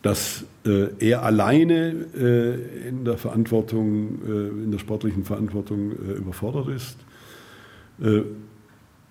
[0.02, 0.44] dass
[1.00, 1.92] er alleine
[2.90, 4.20] in der Verantwortung,
[4.64, 6.98] in der sportlichen Verantwortung überfordert ist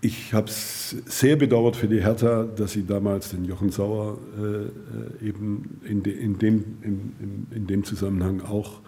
[0.05, 5.27] ich habe es sehr bedauert für die Hertha, dass sie damals den Jochen Sauer äh,
[5.27, 8.81] eben in, de, in, dem, in, in, dem Zusammenhang auch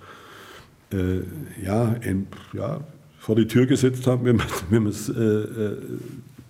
[0.93, 1.21] äh,
[1.65, 1.95] ja,
[2.53, 2.81] ja,
[3.21, 5.77] vor die Tür gesetzt haben, wenn man, wenn äh, äh,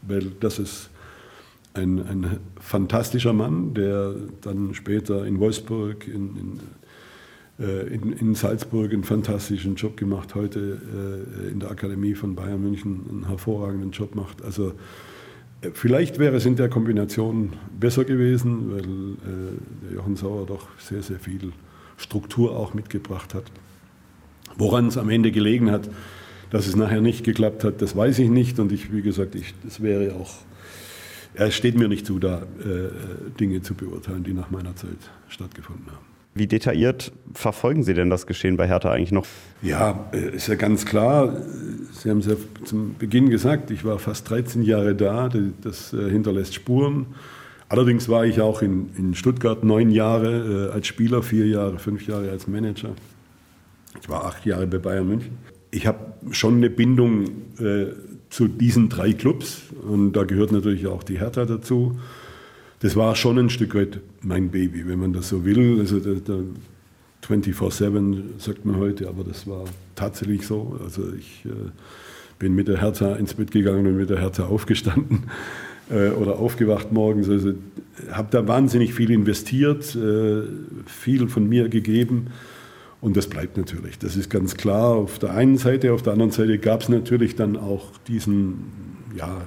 [0.01, 0.89] weil das ist
[1.75, 6.61] ein, ein fantastischer Mann, der dann später in Wolfsburg, in,
[7.59, 10.81] in äh, in, in, Salzburg einen fantastischen Job gemacht, heute
[11.49, 14.43] äh, in der Akademie von Bayern München einen hervorragenden Job macht.
[14.43, 14.73] Also
[15.61, 21.03] äh, vielleicht wäre es in der Kombination besser gewesen, weil der Jochen Sauer doch sehr,
[21.03, 21.53] sehr viel
[21.97, 23.45] Struktur auch mitgebracht hat.
[24.57, 25.89] Woran es am Ende gelegen hat,
[26.51, 28.59] dass es nachher nicht geklappt hat, das weiß ich nicht.
[28.59, 30.35] Und ich, wie gesagt, ich, das wäre auch,
[31.35, 34.99] es steht mir nicht zu, da äh, Dinge zu beurteilen, die nach meiner Zeit
[35.29, 36.14] stattgefunden haben.
[36.35, 39.27] Wie detailliert verfolgen Sie denn das Geschehen bei Hertha eigentlich noch?
[39.63, 41.37] Ja, äh, ist ja ganz klar.
[41.93, 45.31] Sie haben es ja zum Beginn gesagt, ich war fast 13 Jahre da.
[45.63, 47.07] Das äh, hinterlässt Spuren.
[47.69, 52.07] Allerdings war ich auch in, in Stuttgart neun Jahre äh, als Spieler, vier Jahre, fünf
[52.07, 52.91] Jahre als Manager.
[54.01, 55.39] Ich war acht Jahre bei Bayern München.
[55.71, 55.99] Ich habe
[56.33, 57.27] schon eine Bindung
[57.59, 57.87] äh,
[58.29, 61.99] zu diesen drei Clubs und da gehört natürlich auch die Hertha dazu.
[62.85, 65.81] Das war schon ein Stück weit mein Baby, wenn man das so will.
[65.81, 66.41] Also der, der
[67.27, 69.65] 24-7 sagt man heute, aber das war
[69.95, 70.79] tatsächlich so.
[70.85, 71.71] Also ich äh,
[72.39, 75.31] bin mit der Hertha ins Bett gegangen und mit der Hertha aufgestanden
[75.91, 77.31] äh, oder aufgewacht morgens.
[77.31, 77.55] Also
[78.11, 80.43] habe da wahnsinnig viel investiert, äh,
[80.85, 82.27] viel von mir gegeben.
[83.01, 83.99] Und das bleibt natürlich.
[83.99, 85.95] Das ist ganz klar auf der einen Seite.
[85.95, 88.67] Auf der anderen Seite gab es natürlich dann auch diesen,
[89.17, 89.41] ja,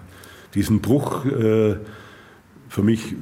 [0.55, 1.23] diesen Bruch.
[1.27, 1.75] Äh,
[2.69, 3.15] für mich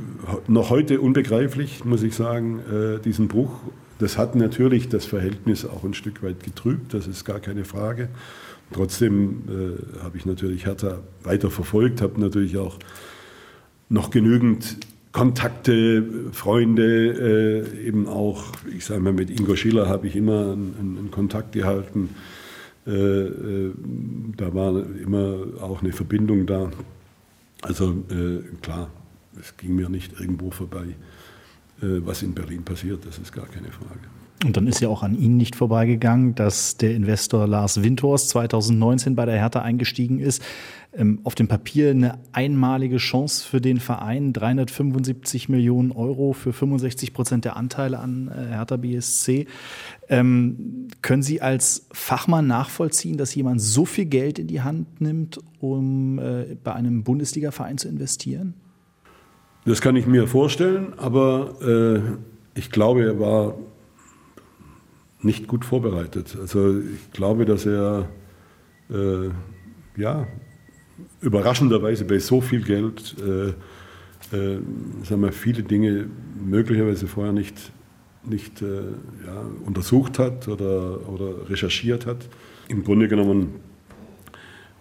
[0.48, 3.52] noch heute unbegreiflich, muss ich sagen, äh, diesen Bruch.
[4.00, 8.10] Das hat natürlich das Verhältnis auch ein Stück weit getrübt, das ist gar keine Frage.
[8.74, 12.78] Trotzdem äh, habe ich natürlich Hertha weiter verfolgt, habe natürlich auch
[13.90, 14.78] noch genügend
[15.12, 18.44] Kontakte, Freunde, äh, eben auch,
[18.76, 22.10] ich sage mal, mit Ingo Schiller habe ich immer einen, einen Kontakt gehalten.
[22.86, 23.72] Äh, äh,
[24.36, 26.70] da war immer auch eine Verbindung da.
[27.62, 28.90] Also äh, klar,
[29.40, 30.96] es ging mir nicht irgendwo vorbei,
[31.82, 34.00] äh, was in Berlin passiert, das ist gar keine Frage.
[34.44, 39.16] Und dann ist ja auch an Ihnen nicht vorbeigegangen, dass der Investor Lars Windhorst 2019
[39.16, 40.44] bei der Hertha eingestiegen ist.
[40.94, 47.14] Ähm, auf dem Papier eine einmalige Chance für den Verein, 375 Millionen Euro für 65
[47.14, 49.48] Prozent der Anteile an äh, Hertha BSC.
[50.10, 55.40] Ähm, können Sie als Fachmann nachvollziehen, dass jemand so viel Geld in die Hand nimmt,
[55.60, 58.54] um äh, bei einem Bundesliga-Verein zu investieren?
[59.66, 63.58] Das kann ich mir vorstellen, aber äh, ich glaube, er war
[65.22, 66.38] nicht gut vorbereitet.
[66.40, 68.08] Also ich glaube, dass er
[68.92, 69.30] äh,
[70.00, 70.28] ja,
[71.22, 73.54] überraschenderweise bei so viel Geld äh,
[74.36, 74.60] äh,
[75.04, 76.10] wir, viele Dinge
[76.44, 77.72] möglicherweise vorher nicht,
[78.24, 78.66] nicht äh,
[79.26, 82.30] ja, untersucht hat oder, oder recherchiert hat.
[82.68, 83.56] Im Grunde genommen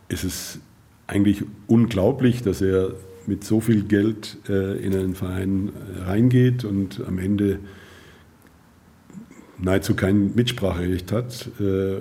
[0.09, 0.59] ist es
[1.07, 2.93] eigentlich unglaublich, dass er
[3.27, 5.73] mit so viel Geld äh, in einen Verein
[6.07, 7.59] reingeht und am Ende
[9.59, 11.97] nahezu kein Mitspracherecht hat, äh,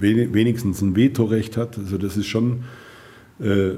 [0.00, 1.78] wenigstens ein Vetorecht hat.
[1.78, 2.64] Also das ist schon
[3.40, 3.72] äh,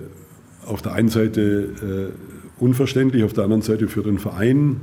[0.65, 2.13] auf der einen Seite
[2.61, 4.81] äh, unverständlich, auf der anderen Seite für den Verein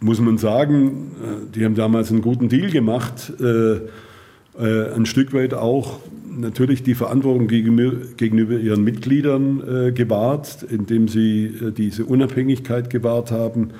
[0.00, 1.12] muss man sagen,
[1.54, 6.00] die haben damals einen guten Deal gemacht, ein Stück weit auch
[6.36, 13.70] natürlich die Verantwortung gegenüber ihren Mitgliedern gewahrt, indem sie diese Unabhängigkeit gewahrt haben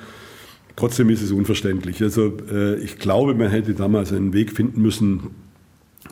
[0.75, 2.01] Trotzdem ist es unverständlich.
[2.01, 5.31] Also äh, ich glaube, man hätte damals einen Weg finden müssen,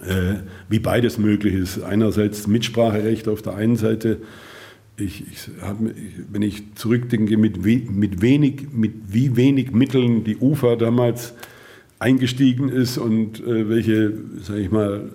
[0.07, 0.35] äh,
[0.69, 1.83] wie beides möglich ist.
[1.83, 4.19] Einerseits Mitspracherecht auf der einen Seite.
[4.95, 5.77] Ich, ich hab,
[6.31, 11.33] wenn ich zurückdenke, mit, we, mit, wenig, mit wie wenig Mitteln die UFA damals
[11.99, 15.09] eingestiegen ist und äh, welche, sage ich mal,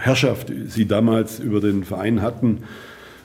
[0.00, 2.62] Herrschaft sie damals über den Verein hatten,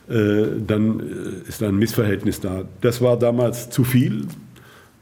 [0.09, 2.65] äh, dann äh, ist ein Missverhältnis da.
[2.81, 4.27] Das war damals zu viel.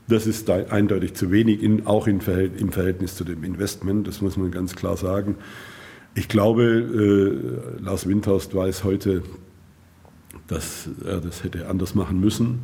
[0.07, 4.75] Das ist eindeutig zu wenig, auch im Verhältnis zu dem Investment, das muss man ganz
[4.75, 5.35] klar sagen.
[6.13, 9.23] Ich glaube, äh, Lars Windhorst weiß heute,
[10.47, 12.59] dass er das hätte anders machen müssen.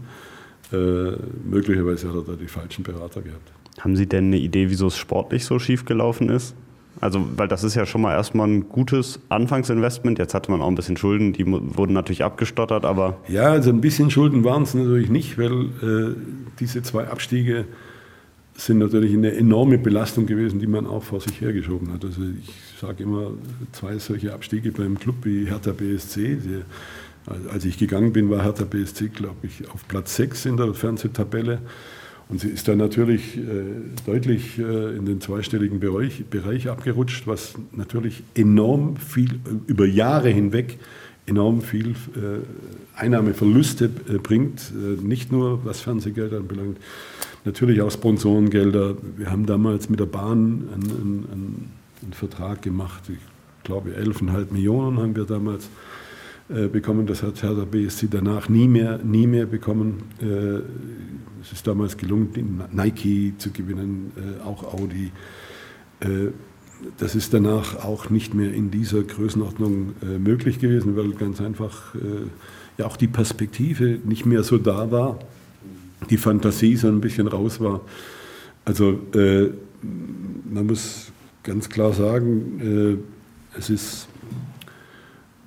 [0.70, 3.52] Möglicherweise hat er da die falschen Berater gehabt.
[3.80, 6.56] Haben Sie denn eine Idee, wieso es sportlich so schief gelaufen ist?
[7.02, 10.20] Also, weil das ist ja schon mal erstmal ein gutes Anfangsinvestment.
[10.20, 13.18] Jetzt hatte man auch ein bisschen Schulden, die wurden natürlich abgestottert, aber.
[13.28, 16.16] Ja, also ein bisschen Schulden waren es natürlich nicht, weil äh,
[16.60, 17.66] diese zwei Abstiege
[18.60, 22.04] sind natürlich eine enorme Belastung gewesen, die man auch vor sich hergeschoben hat.
[22.04, 23.32] Also ich sage immer,
[23.72, 26.36] zwei solche Abstiege beim Club wie Hertha BSC.
[26.36, 26.62] Die,
[27.50, 31.60] als ich gegangen bin, war Hertha BSC, glaube ich, auf Platz 6 in der Fernsehtabelle.
[32.30, 33.42] Und sie ist dann natürlich äh,
[34.06, 40.30] deutlich äh, in den zweistelligen Bereich, Bereich, abgerutscht, was natürlich enorm viel, äh, über Jahre
[40.30, 40.78] hinweg
[41.30, 42.40] enorm viel äh,
[42.96, 44.72] Einnahmeverluste äh, bringt.
[44.72, 46.78] Äh, nicht nur was Fernsehgeld anbelangt,
[47.46, 48.96] natürlich auch Sponsorengelder.
[49.18, 51.72] Wir haben damals mit der Bahn einen, einen,
[52.04, 53.20] einen Vertrag gemacht, ich
[53.64, 55.70] glaube 11,5 Millionen haben wir damals
[56.50, 57.06] bekommen.
[57.06, 60.04] Das hat Hertha BSC danach nie mehr, nie mehr bekommen.
[61.42, 65.12] Es ist damals gelungen, Nike zu gewinnen, äh, auch Audi.
[66.00, 66.32] Äh,
[66.98, 71.94] das ist danach auch nicht mehr in dieser Größenordnung äh, möglich gewesen, weil ganz einfach
[72.78, 75.20] ja auch die Perspektive nicht mehr so da war,
[76.10, 77.82] die Fantasie so ein bisschen raus war.
[78.64, 78.98] Also
[79.82, 81.12] man muss
[81.44, 83.04] ganz klar sagen,
[83.58, 84.08] es ist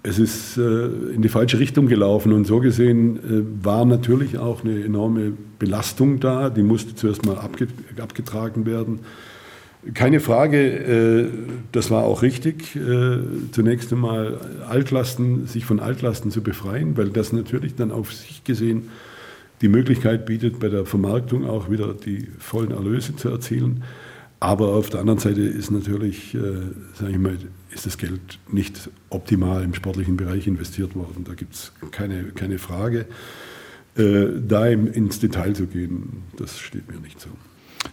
[0.04, 4.64] es ist äh, in die falsche Richtung gelaufen und so gesehen äh, war natürlich auch
[4.64, 6.50] eine enorme Belastung da.
[6.50, 7.68] Die musste zuerst mal abge
[8.00, 9.00] abgetragen werden.
[9.94, 11.28] Keine Frage, äh,
[11.70, 12.78] das war auch richtig,
[13.50, 14.38] zunächst einmal
[14.68, 18.88] Altlasten, sich von Altlasten zu befreien, weil das natürlich dann auf sich gesehen
[19.60, 23.84] die Möglichkeit bietet, bei der Vermarktung auch wieder die vollen Erlöse zu erzielen.
[24.42, 26.40] Aber auf der anderen Seite ist natürlich, äh,
[26.94, 27.38] sage ich mal,
[27.70, 31.22] ist das Geld nicht optimal im sportlichen Bereich investiert worden.
[31.24, 33.06] Da gibt es keine, keine Frage.
[33.96, 37.28] Äh, da ins Detail zu gehen, das steht mir nicht so.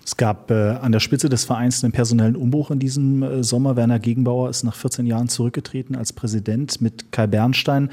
[0.03, 3.75] Es gab äh, an der Spitze des Vereins einen personellen Umbruch in diesem äh, Sommer.
[3.75, 7.91] Werner Gegenbauer ist nach 14 Jahren zurückgetreten als Präsident mit Kai Bernstein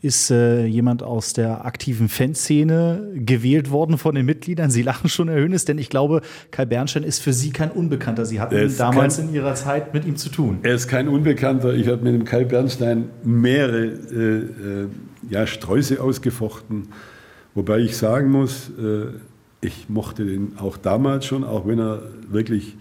[0.00, 4.70] ist äh, jemand aus der aktiven Fanszene gewählt worden von den Mitgliedern.
[4.70, 6.22] Sie lachen schon, Herr Hönes, denn ich glaube,
[6.52, 8.24] Kai Bernstein ist für Sie kein Unbekannter.
[8.24, 10.58] Sie hatten damals kein, in Ihrer Zeit mit ihm zu tun.
[10.62, 11.74] Er ist kein Unbekannter.
[11.74, 14.88] Ich habe mit dem Kai Bernstein mehrere äh, äh,
[15.30, 16.88] ja, Sträuße ausgefochten.
[17.54, 19.06] Wobei ich sagen muss, äh,
[19.60, 22.76] ich mochte den auch damals schon, auch wenn er wirklich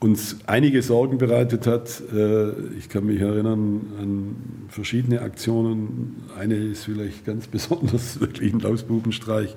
[0.00, 2.02] uns einige Sorgen bereitet hat.
[2.14, 4.36] Äh, ich kann mich erinnern an
[4.68, 6.22] verschiedene Aktionen.
[6.38, 9.56] Eine ist vielleicht ganz besonders wirklich ein Lausbubenstreich.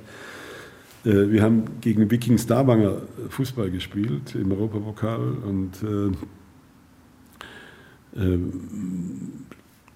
[1.05, 6.11] Äh, wir haben gegen Viking Starbanger Fußball gespielt im Europapokal und äh,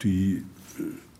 [0.03, 0.43] die,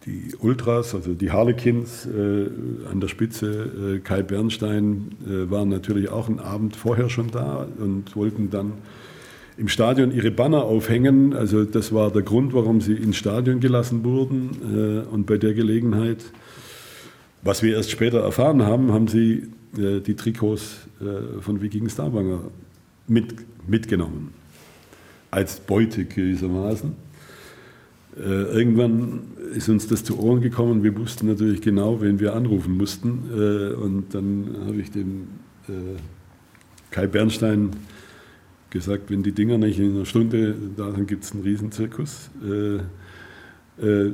[0.06, 6.78] die Ultras, also die Harlequins an der Spitze, Kai Bernstein, waren natürlich auch einen Abend
[6.78, 8.76] vorher schon da und wollten dann
[9.58, 11.34] im Stadion ihre Banner aufhängen.
[11.34, 15.06] Also das war der Grund, warum sie ins Stadion gelassen wurden.
[15.08, 16.24] Äh, und bei der Gelegenheit,
[17.42, 19.48] was wir erst später erfahren haben, haben sie
[19.78, 22.42] äh, die Trikots äh, von Viking Starbanger
[23.08, 23.34] mit,
[23.68, 24.34] mitgenommen.
[25.32, 27.06] Als Beute gewissermaßen.
[28.18, 30.84] Irgendwann ist uns das zu Ohren gekommen.
[30.84, 33.76] Wir wussten natürlich genau, wen wir anrufen mussten.
[33.82, 35.28] Und dann habe ich dem
[36.92, 37.72] Kai Bernstein
[38.70, 42.30] gesagt, wenn die Dinger nicht in einer Stunde da sind, gibt es einen Riesenzirkus.
[42.44, 44.14] Äh, äh,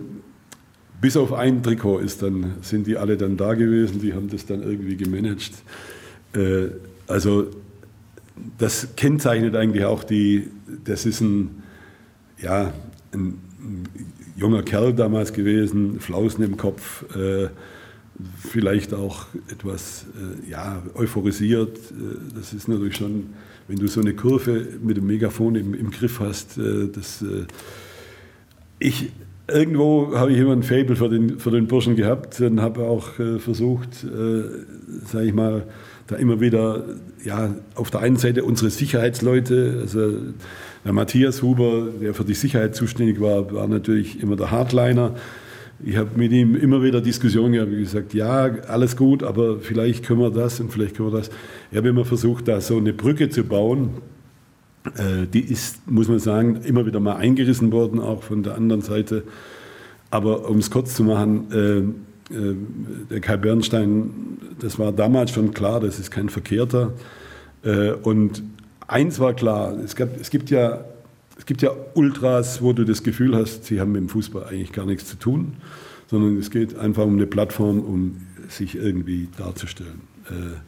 [0.99, 4.45] bis auf ein Trikot ist dann, sind die alle dann da gewesen, die haben das
[4.45, 5.51] dann irgendwie gemanagt.
[6.33, 6.67] Äh,
[7.07, 7.47] also
[8.57, 10.49] das kennzeichnet eigentlich auch die,
[10.85, 11.63] das ist ein,
[12.39, 12.73] ja,
[13.13, 13.85] ein, ein
[14.35, 17.49] junger Kerl damals gewesen, Flausen im Kopf, äh,
[18.37, 21.77] vielleicht auch etwas äh, ja, euphorisiert.
[21.77, 23.29] Äh, das ist natürlich schon
[23.67, 27.23] wenn du so eine Kurve mit dem Megafon im, im Griff hast, äh, das,
[28.79, 29.11] ich,
[29.47, 33.09] irgendwo habe ich immer ein Fable für den, für den Burschen gehabt und habe auch
[33.37, 33.89] versucht,
[35.05, 35.67] sage ich mal,
[36.07, 36.83] da immer wieder,
[37.23, 40.13] ja, auf der einen Seite unsere Sicherheitsleute, also
[40.83, 45.15] der Matthias Huber, der für die Sicherheit zuständig war, war natürlich immer der Hardliner.
[45.83, 50.19] Ich habe mit ihm immer wieder Diskussionen gehabt, gesagt, ja, alles gut, aber vielleicht können
[50.19, 51.31] wir das und vielleicht können wir das.
[51.71, 53.89] Ich habe immer versucht, da so eine Brücke zu bauen.
[54.95, 58.81] Äh, die ist, muss man sagen, immer wieder mal eingerissen worden, auch von der anderen
[58.81, 59.23] Seite.
[60.11, 62.55] Aber um es kurz zu machen, äh, äh,
[63.09, 64.11] der Kai Bernstein,
[64.59, 66.93] das war damals schon klar, das ist kein Verkehrter.
[68.01, 68.41] Und
[68.87, 70.83] eins war klar, es, gab, es gibt ja
[71.41, 74.71] es gibt ja Ultras, wo du das Gefühl hast, sie haben mit dem Fußball eigentlich
[74.73, 75.53] gar nichts zu tun,
[76.05, 78.17] sondern es geht einfach um eine Plattform, um
[78.47, 80.01] sich irgendwie darzustellen.
[80.29, 80.59] Äh,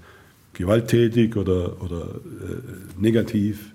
[0.54, 3.72] gewalttätig oder, oder äh, negativ,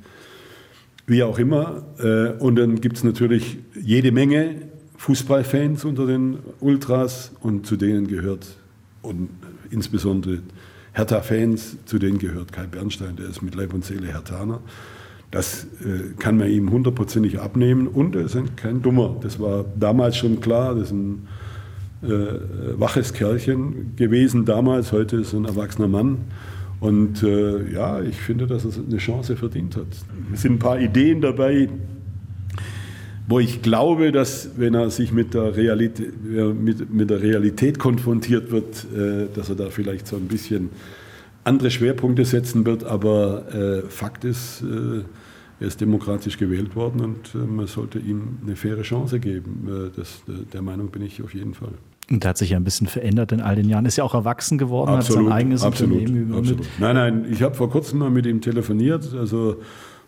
[1.06, 1.84] wie auch immer.
[2.00, 4.62] Äh, und dann gibt es natürlich jede Menge
[4.96, 8.44] Fußballfans unter den Ultras und zu denen gehört
[9.02, 9.28] und
[9.70, 10.40] insbesondere
[10.94, 14.60] Hertha-Fans, zu denen gehört Kai Bernstein, der ist mit Leib und Seele Hertaner.
[15.30, 19.16] Das äh, kann man ihm hundertprozentig abnehmen und er ist kein Dummer.
[19.20, 21.28] Das war damals schon klar, das ist ein
[22.02, 22.08] äh,
[22.78, 26.18] waches Kerlchen gewesen damals, heute ist er ein erwachsener Mann.
[26.80, 29.86] Und äh, ja, ich finde, dass er eine Chance verdient hat.
[30.32, 31.68] Es sind ein paar Ideen dabei,
[33.26, 36.12] wo ich glaube, dass wenn er sich mit der Realität,
[36.54, 40.70] mit, mit der Realität konfrontiert wird, äh, dass er da vielleicht so ein bisschen
[41.44, 42.84] andere Schwerpunkte setzen wird.
[42.84, 45.02] Aber äh, Fakt ist, äh,
[45.60, 49.68] er ist demokratisch gewählt worden und äh, man sollte ihm eine faire Chance geben.
[49.68, 50.22] Äh, das,
[50.52, 51.72] der Meinung bin ich auf jeden Fall.
[52.10, 53.84] Und der hat sich ja ein bisschen verändert in all den Jahren.
[53.84, 56.66] Ist ja auch erwachsen geworden, absolut, hat sein eigenes absolut, Unternehmen absolut.
[56.78, 59.14] Nein, nein, ich habe vor kurzem mal mit ihm telefoniert.
[59.14, 59.56] Also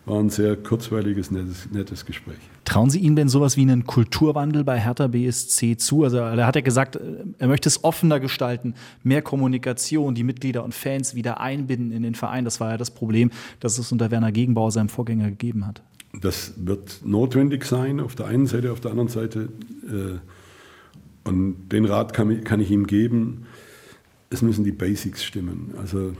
[0.05, 2.37] war ein sehr kurzweiliges, nettes, nettes, Gespräch.
[2.65, 6.03] Trauen Sie ihm denn sowas wie einen Kulturwandel bei Hertha BSC zu?
[6.03, 6.99] Also er hat ja gesagt,
[7.37, 8.73] er möchte es offener gestalten,
[9.03, 12.45] mehr Kommunikation, die Mitglieder und Fans wieder einbinden in den Verein.
[12.45, 15.83] Das war ja das Problem, das es unter Werner Gegenbauer, seinem Vorgänger, gegeben hat.
[16.19, 19.49] das wird notwendig sein, auf der einen Seite, auf der anderen Seite.
[19.87, 20.19] Äh,
[21.23, 23.45] und den Rat kann, kann ich ihm geben,
[24.31, 25.75] es müssen die Basics stimmen.
[25.77, 26.13] Also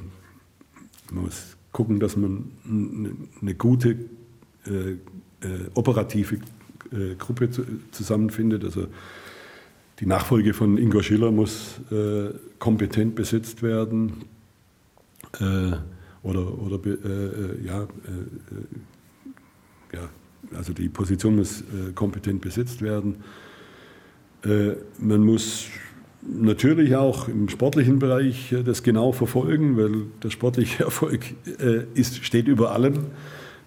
[1.11, 2.51] man muss gucken, dass man
[3.41, 3.97] eine gute
[4.65, 4.97] äh, äh,
[5.73, 6.35] operative
[6.91, 8.63] äh, Gruppe zu, zusammenfindet.
[8.63, 8.87] Also
[9.99, 14.25] die Nachfolge von Ingo Schiller muss äh, kompetent besetzt werden
[15.39, 15.71] äh,
[16.23, 17.87] oder, oder äh, ja,
[19.93, 20.09] ja,
[20.55, 21.63] also die Position muss
[21.95, 23.15] kompetent besetzt werden.
[24.43, 25.67] man muss
[26.23, 31.21] natürlich auch im sportlichen Bereich das genau verfolgen, weil der sportliche Erfolg
[31.93, 33.05] ist, steht über allem.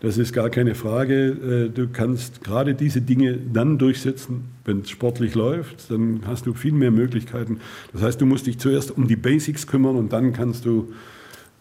[0.05, 1.29] Das ist gar keine Frage.
[1.31, 5.91] Äh, du kannst gerade diese Dinge dann durchsetzen, wenn es sportlich läuft.
[5.91, 7.61] Dann hast du viel mehr Möglichkeiten.
[7.95, 10.93] Das heißt, du musst dich zuerst um die Basics kümmern und dann kannst du,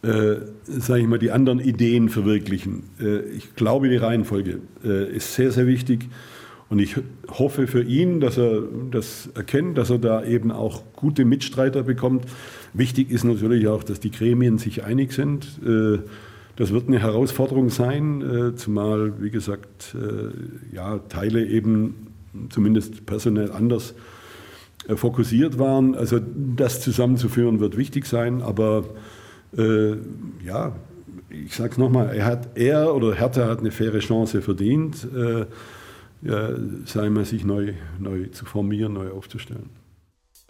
[0.02, 0.36] äh,
[0.68, 2.84] sage ich mal, die anderen Ideen verwirklichen.
[3.00, 6.10] Äh, ich glaube, die Reihenfolge äh, ist sehr, sehr wichtig.
[6.70, 6.96] Und ich
[7.30, 12.26] hoffe für ihn, dass er das erkennt, dass er da eben auch gute Mitstreiter bekommt.
[12.74, 15.60] Wichtig ist natürlich auch, dass die Gremien sich einig sind.
[15.66, 16.00] Äh,
[16.56, 22.08] das wird eine Herausforderung sein, äh, zumal, wie gesagt, äh, ja, Teile eben
[22.50, 23.94] zumindest personell anders
[24.88, 25.96] fokussiert waren.
[25.96, 28.84] Also das zusammenzuführen wird wichtig sein, aber
[29.56, 30.76] ja,
[31.30, 35.08] ich sage es nochmal, er, hat, er oder Hertha hat eine faire Chance verdient,
[36.24, 36.50] äh, ja,
[36.86, 39.70] sei mal sich neu, neu zu formieren, neu aufzustellen.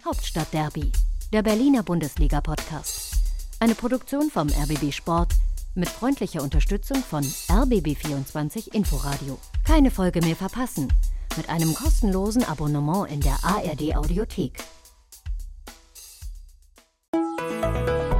[0.06, 0.92] Hauptstadtderby,
[1.32, 3.18] der Berliner Bundesliga-Podcast.
[3.60, 5.34] Eine Produktion vom RBB Sport
[5.76, 9.38] mit freundlicher Unterstützung von RBB24 Inforadio.
[9.66, 10.92] Keine Folge mehr verpassen.
[11.38, 14.60] Mit einem kostenlosen Abonnement in der ARD Audiothek.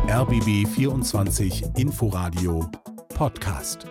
[0.08, 2.70] RBB 24 Inforadio
[3.10, 3.86] Podcast.